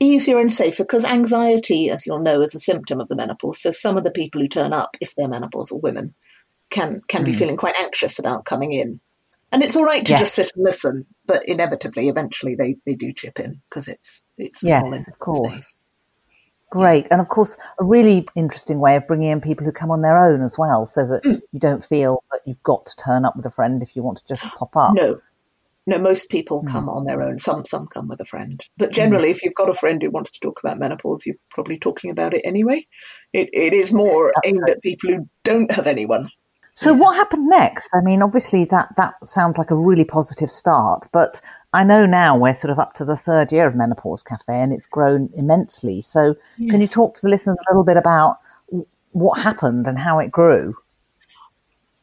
Yeah. 0.01 0.07
Easier 0.07 0.39
and 0.39 0.51
safer 0.51 0.83
because 0.83 1.05
anxiety, 1.05 1.91
as 1.91 2.07
you'll 2.07 2.17
know, 2.17 2.41
is 2.41 2.55
a 2.55 2.59
symptom 2.59 2.99
of 2.99 3.07
the 3.07 3.15
menopause. 3.15 3.61
So 3.61 3.71
some 3.71 3.95
of 3.95 4.03
the 4.03 4.09
people 4.09 4.41
who 4.41 4.47
turn 4.47 4.73
up, 4.73 4.97
if 4.99 5.13
they're 5.13 5.27
menopausal 5.27 5.83
women, 5.83 6.15
can 6.71 7.01
can 7.07 7.21
mm. 7.21 7.25
be 7.25 7.33
feeling 7.33 7.57
quite 7.57 7.75
anxious 7.79 8.17
about 8.17 8.45
coming 8.45 8.71
in. 8.73 8.99
And 9.51 9.61
it's 9.61 9.75
all 9.75 9.85
right 9.85 10.03
to 10.03 10.11
yes. 10.11 10.21
just 10.21 10.33
sit 10.33 10.51
and 10.55 10.65
listen, 10.65 11.05
but 11.27 11.47
inevitably, 11.47 12.09
eventually, 12.09 12.55
they, 12.55 12.77
they 12.87 12.95
do 12.95 13.13
chip 13.13 13.39
in 13.39 13.61
because 13.69 13.87
it's 13.87 14.27
it's 14.39 14.63
a 14.63 14.67
yes, 14.67 14.81
small 14.81 14.93
of 14.95 15.19
course. 15.19 15.51
space. 15.51 15.83
Great. 16.71 17.07
And 17.09 17.19
of 17.19 17.29
course, 17.29 17.57
a 17.79 17.83
really 17.83 18.25
interesting 18.35 18.79
way 18.79 18.95
of 18.95 19.07
bringing 19.07 19.31
in 19.31 19.41
people 19.41 19.65
who 19.65 19.71
come 19.71 19.89
on 19.89 20.01
their 20.01 20.17
own 20.17 20.43
as 20.43 20.57
well, 20.57 20.85
so 20.85 21.07
that 21.07 21.23
mm. 21.23 21.41
you 21.51 21.59
don't 21.59 21.83
feel 21.83 22.23
that 22.31 22.41
you've 22.45 22.61
got 22.63 22.85
to 22.85 22.95
turn 22.95 23.25
up 23.25 23.35
with 23.35 23.45
a 23.45 23.51
friend 23.51 23.81
if 23.81 23.95
you 23.95 24.03
want 24.03 24.19
to 24.19 24.27
just 24.27 24.55
pop 24.55 24.75
up. 24.75 24.93
No. 24.93 25.19
No, 25.87 25.97
most 25.97 26.29
people 26.29 26.63
come 26.63 26.85
mm. 26.85 26.95
on 26.95 27.05
their 27.05 27.23
own. 27.23 27.39
Some 27.39 27.65
some 27.65 27.87
come 27.87 28.07
with 28.07 28.19
a 28.19 28.25
friend. 28.25 28.63
But 28.77 28.91
generally, 28.91 29.29
mm. 29.29 29.31
if 29.31 29.43
you've 29.43 29.55
got 29.55 29.69
a 29.69 29.73
friend 29.73 29.99
who 29.99 30.11
wants 30.11 30.29
to 30.31 30.39
talk 30.39 30.59
about 30.63 30.77
menopause, 30.77 31.25
you're 31.25 31.37
probably 31.49 31.79
talking 31.79 32.11
about 32.11 32.35
it 32.35 32.41
anyway. 32.45 32.85
It, 33.33 33.49
it 33.51 33.73
is 33.73 33.91
more 33.91 34.31
That's 34.35 34.47
aimed 34.47 34.61
right. 34.61 34.71
at 34.71 34.83
people 34.83 35.09
who 35.09 35.29
don't 35.43 35.71
have 35.71 35.87
anyone. 35.87 36.29
So 36.75 36.91
yeah. 36.91 36.99
what 36.99 37.15
happened 37.15 37.47
next? 37.47 37.89
I 37.93 38.01
mean, 38.01 38.21
obviously 38.21 38.65
that, 38.65 38.89
that 38.97 39.15
sounds 39.25 39.57
like 39.57 39.71
a 39.71 39.75
really 39.75 40.05
positive 40.05 40.51
start, 40.51 41.07
but 41.11 41.41
I 41.73 41.83
know 41.83 42.05
now 42.05 42.37
we're 42.37 42.55
sort 42.55 42.71
of 42.71 42.79
up 42.79 42.93
to 42.95 43.05
the 43.05 43.15
third 43.15 43.51
year 43.51 43.67
of 43.67 43.75
Menopause 43.75 44.23
Cafe 44.23 44.53
and 44.53 44.73
it's 44.73 44.87
grown 44.87 45.29
immensely. 45.35 46.01
So 46.01 46.35
yeah. 46.57 46.71
can 46.71 46.81
you 46.81 46.87
talk 46.87 47.15
to 47.15 47.21
the 47.21 47.29
listeners 47.29 47.59
a 47.59 47.71
little 47.71 47.83
bit 47.83 47.97
about 47.97 48.39
what 49.11 49.39
happened 49.39 49.87
and 49.87 49.97
how 49.97 50.19
it 50.19 50.31
grew? 50.31 50.75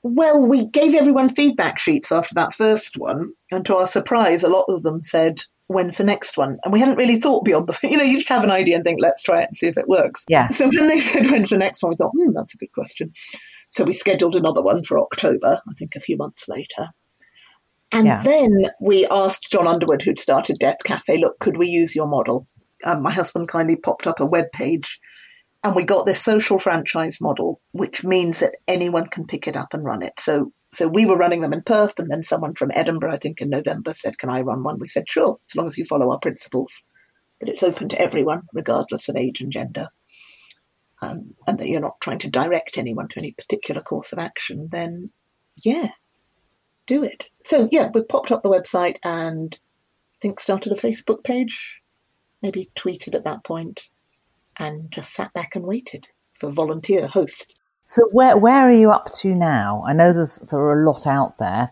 Well, 0.03 0.47
we 0.47 0.67
gave 0.67 0.95
everyone 0.95 1.29
feedback 1.29 1.81
sheets 1.81 2.13
after 2.13 2.33
that 2.37 2.55
first 2.55 2.97
one, 2.97 3.33
and 3.51 3.67
to 3.67 3.75
our 3.75 3.89
surprise, 3.89 4.45
a 4.45 4.49
lot 4.49 4.67
of 4.69 4.83
them 4.83 5.03
said, 5.03 5.43
When's 5.69 5.99
the 5.99 6.05
next 6.05 6.37
one? 6.37 6.59
And 6.63 6.73
we 6.73 6.79
hadn't 6.79 6.95
really 6.95 7.21
thought 7.21 7.45
beyond 7.45 7.67
the, 7.67 7.77
you 7.89 7.97
know, 7.97 8.05
you 8.05 8.19
just 8.19 8.29
have 8.29 8.45
an 8.45 8.53
idea 8.53 8.77
and 8.77 8.85
think, 8.85 9.01
let's 9.03 9.21
try 9.21 9.43
it 9.43 9.49
and 9.49 9.57
see 9.57 9.67
if 9.67 9.77
it 9.77 9.89
works. 9.89 10.25
Yeah. 10.29 10.47
So 10.49 10.69
when 10.69 10.87
they 10.87 11.01
said, 11.01 11.29
When's 11.29 11.51
the 11.51 11.59
next 11.59 11.83
one? 11.83 11.91
We 11.91 11.97
thought, 11.97 12.13
hmm, 12.13 12.31
that's 12.33 12.55
a 12.55 12.59
good 12.59 12.71
question. 12.73 13.13
So 13.71 13.83
we 13.83 13.93
scheduled 13.93 14.37
another 14.37 14.63
one 14.63 14.85
for 14.85 15.01
October, 15.01 15.61
I 15.69 15.73
think 15.75 15.97
a 15.97 16.01
few 16.01 16.17
months 16.17 16.49
later. 16.49 16.91
And 17.93 18.07
yeah. 18.07 18.23
then 18.23 18.65
we 18.81 19.07
asked 19.07 19.51
Jon 19.51 19.67
Underwood, 19.67 20.03
who'd 20.03 20.19
started 20.19 20.59
Death 20.59 20.79
Cafe, 20.85 21.19
look, 21.19 21.39
could 21.39 21.57
we 21.57 21.69
use 21.69 21.95
your 21.95 22.07
model? 22.07 22.47
Um, 22.85 23.03
my 23.03 23.13
husband 23.13 23.49
kindly 23.49 23.77
popped 23.77 24.07
up 24.07 24.21
a 24.21 24.27
web 24.27 24.53
page 24.53 25.01
and 25.67 25.75
we 25.75 25.83
got 25.83 26.07
this 26.07 26.23
social 26.23 26.61
franchise 26.61 27.21
model, 27.21 27.61
which 27.73 28.05
means 28.05 28.39
that 28.39 28.55
anyone 28.69 29.09
can 29.09 29.27
pick 29.27 29.49
it 29.49 29.57
up 29.57 29.75
and 29.75 29.85
run 29.85 30.01
it. 30.01 30.13
So, 30.21 30.53
so 30.69 30.87
we 30.87 31.07
were 31.07 31.17
running 31.17 31.41
them 31.41 31.53
in 31.53 31.63
Perth, 31.63 31.99
and 31.99 32.09
then 32.09 32.23
someone 32.23 32.55
from 32.55 32.71
Edinburgh, 32.73 33.13
I 33.13 33.17
think 33.17 33.41
in 33.41 33.51
November, 33.51 33.93
said, 33.93 34.17
"Can 34.19 34.31
I 34.31 34.43
run 34.43 34.63
one?" 34.63 34.79
We 34.79 34.87
said, 34.87 35.11
"Sure, 35.11 35.41
as 35.45 35.57
long 35.57 35.67
as 35.67 35.77
you 35.77 35.85
follow 35.85 36.13
our 36.13 36.21
principles, 36.21 36.85
that 37.41 37.49
it's 37.49 37.65
open 37.65 37.89
to 37.89 38.01
everyone, 38.01 38.43
regardless 38.53 39.09
of 39.09 39.17
age 39.17 39.41
and 39.41 39.51
gender, 39.51 39.89
um, 41.03 41.35
and 41.49 41.59
that 41.59 41.69
you're 41.69 41.81
not 41.81 42.01
trying 42.01 42.21
to 42.21 42.31
direct 42.31 42.79
anyone 42.79 43.09
to 43.09 43.19
any 43.19 43.33
particular 43.33 43.81
course 43.83 44.13
of 44.13 44.21
action." 44.21 44.69
Then, 44.71 45.11
yeah, 45.65 45.89
do 46.87 47.03
it. 47.03 47.27
So 47.43 47.69
yeah, 47.71 47.91
we 47.93 48.03
popped 48.03 48.33
up 48.33 48.43
the 48.43 48.49
website 48.49 48.97
and 49.05 49.59
I 50.15 50.17
think 50.21 50.41
started 50.41 50.73
a 50.73 50.77
Facebook 50.77 51.25
page, 51.25 51.83
maybe 52.43 52.71
tweeted 52.75 53.15
at 53.15 53.25
that 53.25 53.45
point, 53.45 53.89
and 54.59 54.91
just 54.91 55.13
sat 55.13 55.33
back 55.33 55.55
and 55.55 55.65
waited 55.65 56.09
for 56.33 56.51
volunteer 56.51 57.07
hosts. 57.07 57.55
So 57.87 58.09
where 58.13 58.37
where 58.37 58.69
are 58.69 58.75
you 58.75 58.91
up 58.91 59.13
to 59.21 59.35
now? 59.35 59.85
I 59.87 59.93
know 59.93 60.13
there's 60.13 60.37
there 60.51 60.61
are 60.61 60.83
a 60.83 60.87
lot 60.87 61.07
out 61.07 61.39
there. 61.39 61.71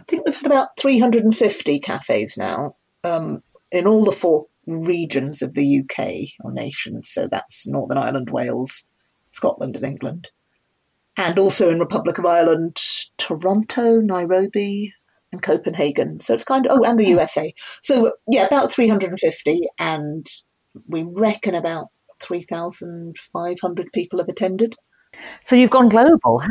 I 0.00 0.04
think 0.04 0.24
we've 0.24 0.34
had 0.34 0.46
about 0.46 0.78
350 0.78 1.80
cafes 1.80 2.36
now 2.38 2.76
um, 3.04 3.42
in 3.72 3.86
all 3.86 4.04
the 4.04 4.12
four 4.12 4.46
regions 4.66 5.42
of 5.42 5.54
the 5.54 5.80
UK 5.80 6.30
or 6.44 6.52
nations. 6.52 7.08
So 7.08 7.26
that's 7.26 7.66
Northern 7.66 7.98
Ireland, 7.98 8.30
Wales, 8.30 8.88
Scotland, 9.30 9.76
and 9.76 9.84
England 9.84 10.30
and 11.18 11.38
also 11.38 11.68
in 11.68 11.80
Republic 11.80 12.16
of 12.16 12.24
Ireland, 12.24 12.78
Toronto, 13.18 14.00
Nairobi, 14.00 14.94
and 15.32 15.42
Copenhagen. 15.42 16.20
So 16.20 16.32
it's 16.32 16.44
kind 16.44 16.66
of, 16.66 16.78
oh, 16.78 16.84
and 16.84 16.98
the 16.98 17.08
USA. 17.08 17.52
So 17.82 18.12
yeah, 18.28 18.46
about 18.46 18.72
350, 18.72 19.60
and 19.78 20.26
we 20.86 21.02
reckon 21.02 21.54
about 21.54 21.88
3,500 22.20 23.92
people 23.92 24.20
have 24.20 24.28
attended. 24.28 24.76
So 25.44 25.56
you've 25.56 25.70
gone 25.70 25.88
global. 25.88 26.42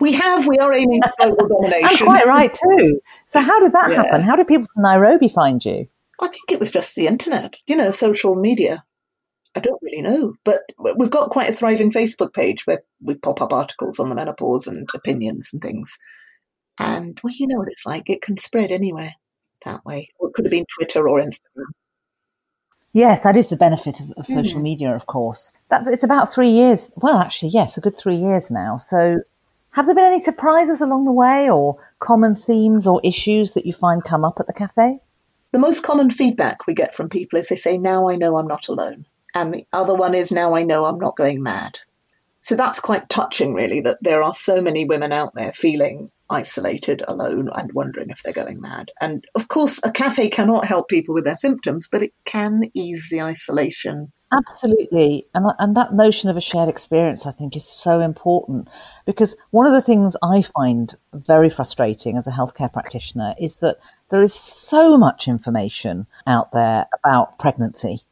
We 0.00 0.12
have. 0.14 0.48
We 0.48 0.56
are 0.56 0.72
aiming 0.72 1.00
for 1.02 1.30
global 1.30 1.48
domination. 1.62 1.88
and 1.90 1.98
quite 1.98 2.26
right 2.26 2.52
too. 2.52 3.00
So 3.28 3.40
how 3.40 3.60
did 3.60 3.72
that 3.72 3.90
yeah. 3.90 4.02
happen? 4.02 4.22
How 4.22 4.34
did 4.34 4.48
people 4.48 4.66
from 4.74 4.82
Nairobi 4.82 5.28
find 5.28 5.64
you? 5.64 5.86
I 6.20 6.28
think 6.28 6.50
it 6.50 6.58
was 6.58 6.70
just 6.70 6.96
the 6.96 7.06
internet, 7.06 7.56
you 7.66 7.76
know, 7.76 7.90
social 7.90 8.34
media. 8.34 8.84
I 9.56 9.60
don't 9.60 9.82
really 9.82 10.02
know, 10.02 10.34
but 10.44 10.62
we've 10.98 11.10
got 11.10 11.30
quite 11.30 11.48
a 11.48 11.52
thriving 11.52 11.90
Facebook 11.90 12.34
page 12.34 12.66
where 12.66 12.82
we 13.00 13.14
pop 13.14 13.40
up 13.40 13.54
articles 13.54 13.98
on 13.98 14.10
the 14.10 14.14
menopause 14.14 14.66
and 14.66 14.86
opinions 14.94 15.48
and 15.50 15.62
things. 15.62 15.96
And 16.78 17.18
well, 17.24 17.32
you 17.34 17.46
know 17.46 17.58
what 17.58 17.70
it's 17.70 17.86
like; 17.86 18.10
it 18.10 18.20
can 18.20 18.36
spread 18.36 18.70
anywhere 18.70 19.14
that 19.64 19.82
way. 19.86 20.10
Or 20.18 20.28
it 20.28 20.34
could 20.34 20.44
have 20.44 20.50
been 20.50 20.66
Twitter 20.76 21.08
or 21.08 21.22
Instagram. 21.22 21.72
Yes, 22.92 23.22
that 23.22 23.36
is 23.36 23.48
the 23.48 23.56
benefit 23.56 23.98
of, 23.98 24.10
of 24.12 24.26
social 24.26 24.60
mm. 24.60 24.64
media, 24.64 24.94
of 24.94 25.06
course. 25.06 25.52
That's 25.70 25.88
it's 25.88 26.04
about 26.04 26.30
three 26.30 26.50
years. 26.50 26.92
Well, 26.96 27.18
actually, 27.18 27.50
yes, 27.50 27.78
a 27.78 27.80
good 27.80 27.96
three 27.96 28.16
years 28.16 28.50
now. 28.50 28.76
So, 28.76 29.20
have 29.70 29.86
there 29.86 29.94
been 29.94 30.04
any 30.04 30.22
surprises 30.22 30.82
along 30.82 31.06
the 31.06 31.12
way, 31.12 31.48
or 31.48 31.78
common 31.98 32.34
themes 32.34 32.86
or 32.86 33.00
issues 33.02 33.54
that 33.54 33.64
you 33.64 33.72
find 33.72 34.04
come 34.04 34.24
up 34.24 34.38
at 34.38 34.46
the 34.48 34.52
cafe? 34.52 35.00
The 35.52 35.58
most 35.58 35.82
common 35.82 36.10
feedback 36.10 36.66
we 36.66 36.74
get 36.74 36.94
from 36.94 37.08
people 37.08 37.38
is 37.38 37.48
they 37.48 37.56
say, 37.56 37.78
"Now 37.78 38.10
I 38.10 38.16
know 38.16 38.36
I'm 38.36 38.46
not 38.46 38.68
alone." 38.68 39.06
And 39.36 39.52
the 39.52 39.66
other 39.70 39.94
one 39.94 40.14
is 40.14 40.32
now 40.32 40.54
I 40.54 40.62
know 40.62 40.86
I'm 40.86 40.98
not 40.98 41.16
going 41.16 41.42
mad. 41.42 41.80
So 42.40 42.56
that's 42.56 42.80
quite 42.80 43.10
touching, 43.10 43.52
really, 43.52 43.80
that 43.82 43.98
there 44.00 44.22
are 44.22 44.32
so 44.32 44.62
many 44.62 44.86
women 44.86 45.12
out 45.12 45.34
there 45.34 45.52
feeling 45.52 46.10
isolated, 46.30 47.02
alone, 47.06 47.50
and 47.54 47.72
wondering 47.72 48.08
if 48.08 48.22
they're 48.22 48.32
going 48.32 48.60
mad. 48.60 48.92
And 48.98 49.26
of 49.34 49.48
course, 49.48 49.78
a 49.84 49.92
cafe 49.92 50.30
cannot 50.30 50.64
help 50.64 50.88
people 50.88 51.12
with 51.12 51.24
their 51.24 51.36
symptoms, 51.36 51.86
but 51.90 52.02
it 52.02 52.12
can 52.24 52.70
ease 52.72 53.08
the 53.10 53.20
isolation. 53.20 54.10
Absolutely. 54.32 55.26
And, 55.34 55.46
and 55.58 55.76
that 55.76 55.92
notion 55.92 56.30
of 56.30 56.36
a 56.36 56.40
shared 56.40 56.70
experience, 56.70 57.26
I 57.26 57.32
think, 57.32 57.56
is 57.56 57.68
so 57.68 58.00
important 58.00 58.68
because 59.04 59.36
one 59.50 59.66
of 59.66 59.72
the 59.72 59.82
things 59.82 60.16
I 60.22 60.42
find 60.42 60.94
very 61.12 61.50
frustrating 61.50 62.16
as 62.16 62.26
a 62.26 62.32
healthcare 62.32 62.72
practitioner 62.72 63.34
is 63.38 63.56
that 63.56 63.76
there 64.08 64.22
is 64.22 64.34
so 64.34 64.96
much 64.96 65.28
information 65.28 66.06
out 66.26 66.52
there 66.52 66.86
about 67.04 67.38
pregnancy 67.38 68.02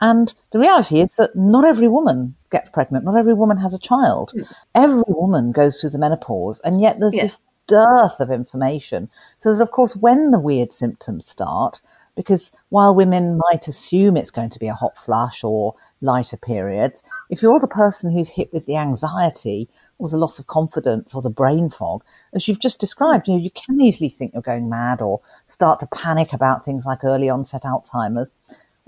and 0.00 0.32
the 0.52 0.58
reality 0.58 1.00
is 1.00 1.16
that 1.16 1.34
not 1.34 1.64
every 1.64 1.88
woman 1.88 2.36
gets 2.50 2.70
pregnant, 2.70 3.04
not 3.04 3.16
every 3.16 3.34
woman 3.34 3.58
has 3.58 3.74
a 3.74 3.78
child. 3.78 4.32
Mm. 4.34 4.52
Every 4.74 5.02
woman 5.08 5.52
goes 5.52 5.80
through 5.80 5.90
the 5.90 5.98
menopause, 5.98 6.60
and 6.64 6.80
yet 6.80 7.00
there's 7.00 7.14
this 7.14 7.38
dearth 7.66 8.20
of 8.20 8.30
information. 8.30 9.10
So 9.36 9.54
that, 9.54 9.62
of 9.62 9.70
course, 9.70 9.94
when 9.94 10.30
the 10.30 10.38
weird 10.38 10.72
symptoms 10.72 11.28
start, 11.28 11.80
because 12.16 12.50
while 12.70 12.96
women 12.96 13.38
might 13.50 13.68
assume 13.68 14.16
it's 14.16 14.32
going 14.32 14.50
to 14.50 14.58
be 14.58 14.66
a 14.66 14.74
hot 14.74 14.98
flush 14.98 15.44
or 15.44 15.76
lighter 16.00 16.36
periods, 16.36 17.04
if 17.30 17.42
you're 17.42 17.60
the 17.60 17.68
person 17.68 18.10
who's 18.10 18.30
hit 18.30 18.52
with 18.52 18.66
the 18.66 18.76
anxiety 18.76 19.68
or 19.98 20.08
the 20.08 20.16
loss 20.16 20.40
of 20.40 20.48
confidence 20.48 21.14
or 21.14 21.22
the 21.22 21.30
brain 21.30 21.70
fog, 21.70 22.02
as 22.32 22.48
you've 22.48 22.58
just 22.58 22.80
described, 22.80 23.28
you 23.28 23.34
know, 23.34 23.40
you 23.40 23.50
can 23.50 23.80
easily 23.80 24.08
think 24.08 24.32
you're 24.32 24.42
going 24.42 24.68
mad 24.68 25.00
or 25.00 25.20
start 25.46 25.78
to 25.78 25.86
panic 25.86 26.32
about 26.32 26.64
things 26.64 26.84
like 26.84 27.04
early 27.04 27.28
onset 27.28 27.62
Alzheimer's 27.62 28.32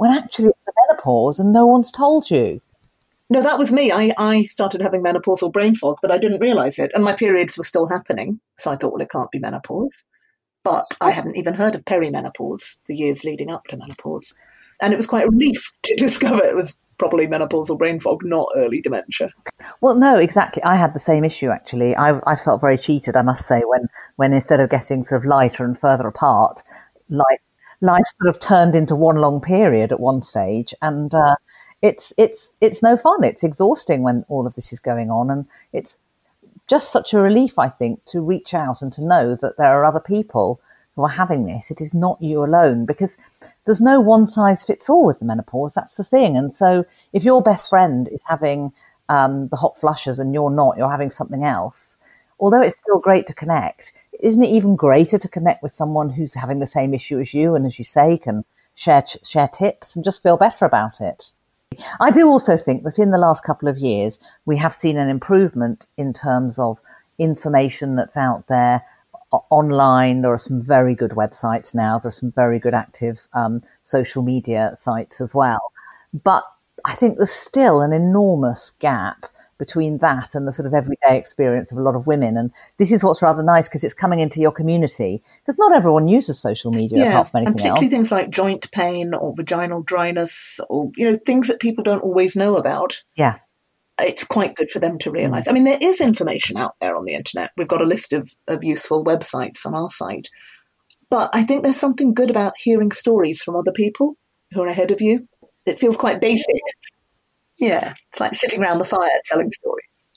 when 0.01 0.13
actually 0.13 0.49
it's 0.49 0.59
the 0.65 0.73
menopause 0.89 1.39
and 1.39 1.53
no 1.53 1.67
one's 1.67 1.91
told 1.91 2.31
you. 2.31 2.59
No, 3.29 3.43
that 3.43 3.59
was 3.59 3.71
me. 3.71 3.93
I, 3.93 4.15
I 4.17 4.45
started 4.45 4.81
having 4.81 5.03
menopausal 5.03 5.53
brain 5.53 5.75
fog, 5.75 5.97
but 6.01 6.11
I 6.11 6.17
didn't 6.17 6.41
realize 6.41 6.79
it. 6.79 6.91
And 6.95 7.05
my 7.05 7.13
periods 7.13 7.59
were 7.59 7.65
still 7.65 7.87
happening. 7.87 8.41
So 8.57 8.71
I 8.71 8.77
thought, 8.77 8.95
well, 8.95 9.03
it 9.03 9.11
can't 9.11 9.31
be 9.31 9.39
menopause. 9.39 10.05
But 10.65 10.87
I 11.03 11.11
hadn't 11.11 11.37
even 11.37 11.53
heard 11.53 11.75
of 11.75 11.85
perimenopause 11.85 12.79
the 12.87 12.97
years 12.97 13.25
leading 13.25 13.51
up 13.51 13.67
to 13.67 13.77
menopause. 13.77 14.33
And 14.81 14.95
it 14.95 14.97
was 14.97 15.07
quite 15.07 15.27
a 15.27 15.31
relief 15.31 15.71
to 15.83 15.95
discover 15.97 16.43
it 16.47 16.57
was 16.57 16.79
probably 16.97 17.27
menopausal 17.27 17.77
brain 17.77 18.01
fog, 18.01 18.25
not 18.25 18.49
early 18.57 18.81
dementia. 18.81 19.29
Well, 19.83 19.97
no, 19.97 20.17
exactly. 20.17 20.63
I 20.63 20.77
had 20.77 20.95
the 20.95 20.99
same 20.99 21.25
issue 21.25 21.51
actually. 21.51 21.95
I, 21.95 22.21
I 22.27 22.37
felt 22.37 22.63
very 22.63 22.79
cheated, 22.79 23.17
I 23.17 23.23
must 23.23 23.47
say, 23.47 23.61
when, 23.67 23.87
when 24.17 24.33
instead 24.33 24.61
of 24.61 24.71
getting 24.71 25.05
sort 25.05 25.21
of 25.21 25.29
lighter 25.29 25.63
and 25.63 25.79
further 25.79 26.09
apart, 26.09 26.63
life 27.11 27.41
life 27.81 28.05
sort 28.21 28.35
of 28.35 28.41
turned 28.41 28.75
into 28.75 28.95
one 28.95 29.17
long 29.17 29.41
period 29.41 29.93
at 29.93 30.01
one 30.01 30.23
stage, 30.23 30.75
and 30.83 31.15
uh, 31.15 31.37
it's 31.83 32.13
it's 32.19 32.53
it's 32.61 32.83
no 32.83 32.97
fun. 32.97 33.25
It's 33.25 33.45
exhausting 33.45 34.03
when 34.03 34.25
all 34.29 34.47
of 34.47 34.55
this 34.55 34.73
is 34.73 34.81
going 34.81 35.11
on, 35.11 35.31
and 35.31 35.47
it's 35.73 35.99
just 36.67 36.93
such 36.93 37.15
a 37.15 37.21
relief, 37.21 37.59
I 37.59 37.69
think, 37.69 38.05
to 38.07 38.21
reach 38.21 38.55
out 38.55 38.81
and 38.81 38.93
to 38.93 39.05
know 39.05 39.35
that 39.37 39.57
there 39.57 39.79
are 39.79 39.85
other 39.85 40.01
people 40.01 40.61
who 40.95 41.03
are 41.03 41.09
having 41.09 41.47
this, 41.47 41.71
it 41.71 41.81
is 41.81 41.95
not 41.95 42.21
you 42.21 42.45
alone 42.45 42.85
because 42.85 43.17
there's 43.65 43.81
no 43.81 44.01
one 44.01 44.27
size 44.27 44.63
fits 44.63 44.89
all 44.89 45.07
with 45.07 45.19
the 45.19 45.25
menopause. 45.25 45.73
That's 45.73 45.95
the 45.95 46.05
thing. 46.05 46.37
And 46.37 46.55
so 46.55 46.85
if 47.13 47.25
your 47.25 47.43
best 47.43 47.71
friend 47.71 48.09
is 48.09 48.25
having 48.27 48.73
um, 49.09 49.49
the 49.49 49.57
hot 49.57 49.79
flushes 49.79 50.19
and 50.19 50.35
you're 50.35 50.51
not, 50.51 50.77
you're 50.77 50.91
having 50.91 51.11
something 51.11 51.45
else, 51.45 51.97
although 52.39 52.61
it's 52.61 52.77
still 52.77 52.99
great 52.99 53.27
to 53.29 53.35
connect, 53.35 53.93
isn't 54.23 54.43
it 54.43 54.51
even 54.51 54.77
greater 54.77 55.19
to 55.19 55.29
connect 55.29 55.63
with 55.63 55.75
someone 55.75 56.11
who's 56.11 56.35
having 56.35 56.59
the 56.59 56.67
same 56.67 56.95
issue 56.95 57.19
as 57.19 57.35
you 57.35 57.55
and 57.55 57.67
as 57.67 57.79
you 57.79 57.85
say 57.85 58.19
can 58.19 58.45
share 58.75 59.05
share 59.25 59.49
tips 59.49 59.97
and 59.97 60.05
just 60.05 60.23
feel 60.23 60.37
better 60.37 60.65
about 60.65 61.01
it? 61.01 61.31
I 62.01 62.11
do 62.11 62.27
also 62.29 62.57
think 62.57 62.83
that 62.83 62.99
in 62.99 63.11
the 63.11 63.19
last 63.19 63.45
couple 63.45 63.69
of 63.69 63.79
years 63.79 64.19
we 64.45 64.57
have 64.57 64.75
seen 64.75 64.97
an 64.97 65.09
improvement 65.09 65.87
in 65.97 66.13
terms 66.13 66.59
of 66.59 66.79
information 67.19 67.97
that's 67.97 68.17
out 68.17 68.47
there 68.49 68.83
online. 69.51 70.23
There 70.23 70.33
are 70.33 70.39
some 70.39 70.61
very 70.61 70.95
good 70.95 71.13
websites 71.13 71.75
now. 71.75 71.99
There 71.99 72.09
are 72.09 72.13
some 72.13 72.33
very 72.33 72.59
good 72.59 72.75
active 72.75 73.29
um, 73.33 73.63
social 73.83 74.23
media 74.23 74.75
sites 74.77 75.21
as 75.21 75.35
well. 75.35 75.73
But 76.25 76.45
I 76.85 76.95
think 76.95 77.17
there's 77.17 77.31
still 77.31 77.83
an 77.83 77.93
enormous 77.93 78.71
gap 78.71 79.27
between 79.61 79.99
that 79.99 80.35
and 80.35 80.49
the 80.49 80.53
sort 80.53 80.67
of 80.67 80.75
everyday 80.75 81.17
experience 81.17 81.71
of 81.71 81.79
a 81.79 81.83
lot 81.83 81.95
of 81.95 82.09
women. 82.09 82.37
And 82.37 82.51
this 82.79 82.91
is 82.91 83.05
what's 83.05 83.23
rather 83.23 83.45
nice 83.45 83.69
because 83.69 83.85
it's 83.85 83.95
coming 83.95 84.19
into 84.19 84.41
your 84.41 84.51
community 84.51 85.23
because 85.41 85.59
not 85.59 85.73
everyone 85.73 86.09
uses 86.09 86.41
social 86.41 86.73
media 86.73 86.99
yeah, 86.99 87.11
apart 87.11 87.29
from 87.29 87.39
anything 87.39 87.47
and 87.49 87.57
particularly 87.57 87.87
else. 87.87 87.93
things 87.93 88.11
like 88.11 88.31
joint 88.31 88.73
pain 88.73 89.15
or 89.15 89.35
vaginal 89.37 89.83
dryness 89.83 90.59
or 90.69 90.91
you 90.97 91.09
know 91.09 91.17
things 91.17 91.47
that 91.47 91.61
people 91.61 91.85
don't 91.85 92.03
always 92.03 92.35
know 92.35 92.57
about. 92.57 93.05
Yeah. 93.15 93.37
It's 94.01 94.25
quite 94.25 94.57
good 94.57 94.71
for 94.71 94.79
them 94.79 94.99
to 95.01 95.11
mm. 95.11 95.15
realize. 95.15 95.47
I 95.47 95.53
mean, 95.53 95.65
there 95.65 95.79
is 95.81 96.01
information 96.01 96.57
out 96.57 96.75
there 96.81 96.97
on 96.97 97.05
the 97.05 97.15
internet. 97.15 97.53
We've 97.57 97.69
got 97.69 97.83
a 97.83 97.87
list 97.87 98.15
of, 98.15 98.35
of 98.49 98.65
useful 98.65 99.05
websites 99.05 99.67
on 99.67 99.75
our 99.75 99.91
site. 99.91 100.31
But 101.11 101.29
I 101.35 101.43
think 101.43 101.63
there's 101.63 101.77
something 101.79 102.15
good 102.15 102.31
about 102.31 102.55
hearing 102.57 102.93
stories 102.93 103.43
from 103.43 103.57
other 103.57 103.73
people 103.73 104.17
who 104.53 104.63
are 104.63 104.69
ahead 104.69 104.91
of 104.91 105.03
you. 105.03 105.29
It 105.67 105.79
feels 105.79 105.99
quite 105.99 106.21
basic 106.21 106.63
yeah, 107.61 107.95
it's 108.11 108.21
like 108.21 108.35
sitting 108.35 108.61
around 108.61 108.79
the 108.79 108.85
fire 108.85 109.21
telling 109.27 109.51
stories. 109.53 110.09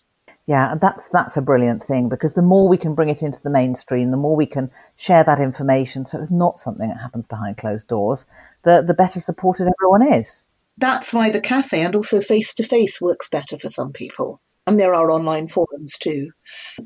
Yeah, 0.46 0.72
and 0.72 0.82
that's 0.82 1.08
that's 1.10 1.38
a 1.38 1.42
brilliant 1.42 1.84
thing 1.84 2.10
because 2.10 2.34
the 2.34 2.42
more 2.42 2.68
we 2.68 2.78
can 2.78 2.96
bring 2.96 3.10
it 3.10 3.24
into 3.24 3.42
the 3.42 3.50
mainstream, 3.50 4.12
the 4.12 4.18
more 4.18 4.36
we 4.36 4.46
can 4.46 4.72
share 4.98 5.24
that 5.24 5.40
information, 5.40 6.06
so 6.06 6.20
it's 6.20 6.32
not 6.32 6.60
something 6.60 6.90
that 6.90 7.00
happens 7.00 7.28
behind 7.28 7.58
closed 7.58 7.88
doors. 7.88 8.26
The 8.64 8.84
the 8.86 8.94
better 8.94 9.20
supported 9.20 9.68
everyone 9.68 10.14
is. 10.14 10.44
That's 10.78 11.14
why 11.14 11.30
the 11.30 11.40
cafe 11.40 11.84
and 11.84 11.96
also 11.96 12.20
face 12.20 12.54
to 12.56 12.64
face 12.64 13.00
works 13.00 13.30
better 13.30 13.58
for 13.58 13.70
some 13.70 13.94
people. 13.94 14.42
And 14.66 14.80
there 14.80 14.94
are 14.94 15.12
online 15.12 15.48
forums 15.48 15.98
too. 15.98 16.32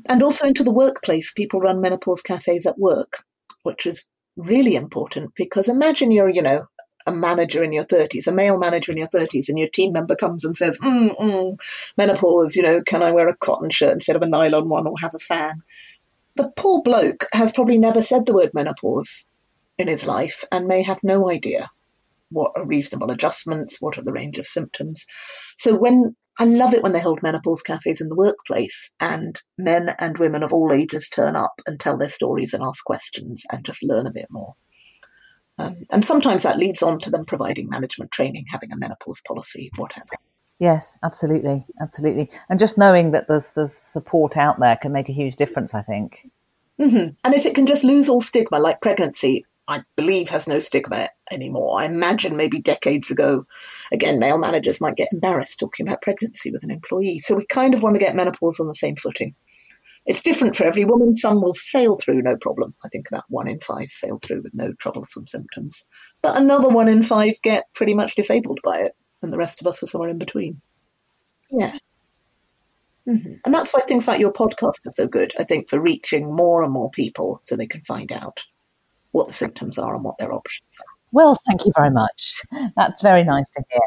And 0.08 0.22
also 0.22 0.46
into 0.46 0.62
the 0.64 0.72
workplace, 0.72 1.32
people 1.32 1.60
run 1.60 1.80
menopause 1.80 2.20
cafes 2.20 2.66
at 2.66 2.78
work, 2.78 3.24
which 3.62 3.86
is 3.86 4.08
really 4.36 4.76
important 4.76 5.34
because 5.36 5.68
imagine 5.68 6.10
you're, 6.10 6.28
you 6.28 6.42
know, 6.42 6.66
a 7.08 7.14
manager 7.14 7.62
in 7.62 7.72
your 7.72 7.84
30s, 7.84 8.26
a 8.26 8.32
male 8.32 8.58
manager 8.58 8.92
in 8.92 8.98
your 8.98 9.08
30s, 9.08 9.48
and 9.48 9.58
your 9.58 9.68
team 9.68 9.92
member 9.92 10.14
comes 10.14 10.44
and 10.44 10.56
says, 10.56 10.78
mm, 10.78 11.16
mm, 11.16 11.58
menopause, 11.96 12.54
you 12.54 12.62
know, 12.62 12.82
can 12.82 13.02
I 13.02 13.10
wear 13.10 13.28
a 13.28 13.36
cotton 13.36 13.70
shirt 13.70 13.92
instead 13.92 14.16
of 14.16 14.22
a 14.22 14.28
nylon 14.28 14.68
one 14.68 14.86
or 14.86 14.94
have 15.00 15.14
a 15.14 15.18
fan? 15.18 15.62
The 16.36 16.52
poor 16.56 16.82
bloke 16.82 17.24
has 17.32 17.52
probably 17.52 17.78
never 17.78 18.02
said 18.02 18.26
the 18.26 18.34
word 18.34 18.50
menopause 18.54 19.28
in 19.78 19.88
his 19.88 20.06
life 20.06 20.44
and 20.52 20.66
may 20.66 20.82
have 20.82 21.00
no 21.02 21.30
idea 21.30 21.70
what 22.30 22.52
are 22.54 22.66
reasonable 22.66 23.10
adjustments, 23.10 23.80
what 23.80 23.96
are 23.96 24.02
the 24.02 24.12
range 24.12 24.38
of 24.38 24.46
symptoms. 24.46 25.06
So 25.56 25.74
when 25.74 26.14
I 26.38 26.44
love 26.44 26.72
it 26.72 26.82
when 26.84 26.92
they 26.92 27.00
hold 27.00 27.22
menopause 27.22 27.62
cafes 27.62 28.00
in 28.00 28.08
the 28.08 28.14
workplace 28.14 28.94
and 29.00 29.40
men 29.56 29.94
and 29.98 30.18
women 30.18 30.44
of 30.44 30.52
all 30.52 30.72
ages 30.72 31.08
turn 31.08 31.34
up 31.34 31.60
and 31.66 31.80
tell 31.80 31.96
their 31.98 32.08
stories 32.08 32.54
and 32.54 32.62
ask 32.62 32.84
questions 32.84 33.44
and 33.50 33.64
just 33.64 33.82
learn 33.82 34.06
a 34.06 34.12
bit 34.12 34.26
more. 34.30 34.54
Um, 35.58 35.86
and 35.90 36.04
sometimes 36.04 36.42
that 36.42 36.58
leads 36.58 36.82
on 36.82 36.98
to 37.00 37.10
them 37.10 37.24
providing 37.24 37.68
management 37.68 38.10
training, 38.10 38.46
having 38.50 38.72
a 38.72 38.76
menopause 38.76 39.20
policy, 39.20 39.70
whatever. 39.76 40.14
Yes, 40.58 40.98
absolutely, 41.02 41.64
absolutely. 41.80 42.30
And 42.48 42.58
just 42.58 42.78
knowing 42.78 43.12
that 43.12 43.28
there's 43.28 43.52
there's 43.52 43.72
support 43.72 44.36
out 44.36 44.58
there 44.58 44.76
can 44.76 44.92
make 44.92 45.08
a 45.08 45.12
huge 45.12 45.36
difference. 45.36 45.74
I 45.74 45.82
think. 45.82 46.28
Mm-hmm. 46.80 47.10
And 47.24 47.34
if 47.34 47.44
it 47.44 47.54
can 47.54 47.66
just 47.66 47.84
lose 47.84 48.08
all 48.08 48.20
stigma, 48.20 48.58
like 48.58 48.80
pregnancy, 48.80 49.44
I 49.68 49.82
believe 49.96 50.30
has 50.30 50.46
no 50.48 50.60
stigma 50.60 51.08
anymore. 51.30 51.80
I 51.80 51.84
imagine 51.84 52.36
maybe 52.36 52.60
decades 52.60 53.10
ago, 53.10 53.46
again, 53.92 54.18
male 54.18 54.38
managers 54.38 54.80
might 54.80 54.96
get 54.96 55.12
embarrassed 55.12 55.60
talking 55.60 55.86
about 55.86 56.02
pregnancy 56.02 56.50
with 56.50 56.62
an 56.62 56.70
employee. 56.70 57.18
So 57.18 57.34
we 57.34 57.44
kind 57.46 57.74
of 57.74 57.82
want 57.82 57.94
to 57.96 58.00
get 58.00 58.16
menopause 58.16 58.60
on 58.60 58.68
the 58.68 58.74
same 58.74 58.96
footing. 58.96 59.34
It's 60.08 60.22
different 60.22 60.56
for 60.56 60.64
every 60.64 60.86
woman. 60.86 61.14
Some 61.14 61.42
will 61.42 61.54
sail 61.54 61.96
through 61.96 62.22
no 62.22 62.34
problem. 62.36 62.74
I 62.82 62.88
think 62.88 63.08
about 63.08 63.24
one 63.28 63.46
in 63.46 63.60
five 63.60 63.90
sail 63.90 64.18
through 64.18 64.40
with 64.40 64.54
no 64.54 64.72
troublesome 64.72 65.26
symptoms. 65.26 65.86
But 66.22 66.38
another 66.38 66.68
one 66.68 66.88
in 66.88 67.02
five 67.02 67.34
get 67.42 67.66
pretty 67.74 67.92
much 67.92 68.14
disabled 68.14 68.58
by 68.64 68.78
it, 68.78 68.96
and 69.22 69.32
the 69.32 69.36
rest 69.36 69.60
of 69.60 69.66
us 69.66 69.82
are 69.82 69.86
somewhere 69.86 70.08
in 70.08 70.18
between. 70.18 70.62
Yeah. 71.50 71.76
Mm-hmm. 73.06 73.32
And 73.44 73.54
that's 73.54 73.72
why 73.72 73.80
things 73.82 74.08
like 74.08 74.18
your 74.18 74.32
podcast 74.32 74.86
are 74.86 74.92
so 74.92 75.06
good, 75.06 75.34
I 75.38 75.44
think, 75.44 75.68
for 75.68 75.78
reaching 75.78 76.34
more 76.34 76.62
and 76.62 76.72
more 76.72 76.90
people 76.90 77.40
so 77.42 77.54
they 77.54 77.66
can 77.66 77.82
find 77.82 78.10
out 78.10 78.44
what 79.12 79.28
the 79.28 79.34
symptoms 79.34 79.78
are 79.78 79.94
and 79.94 80.04
what 80.04 80.16
their 80.18 80.32
options 80.32 80.76
are. 80.80 80.94
Well, 81.12 81.38
thank 81.46 81.66
you 81.66 81.72
very 81.76 81.90
much. 81.90 82.42
That's 82.76 83.02
very 83.02 83.24
nice 83.24 83.48
to 83.56 83.62
hear. 83.70 83.80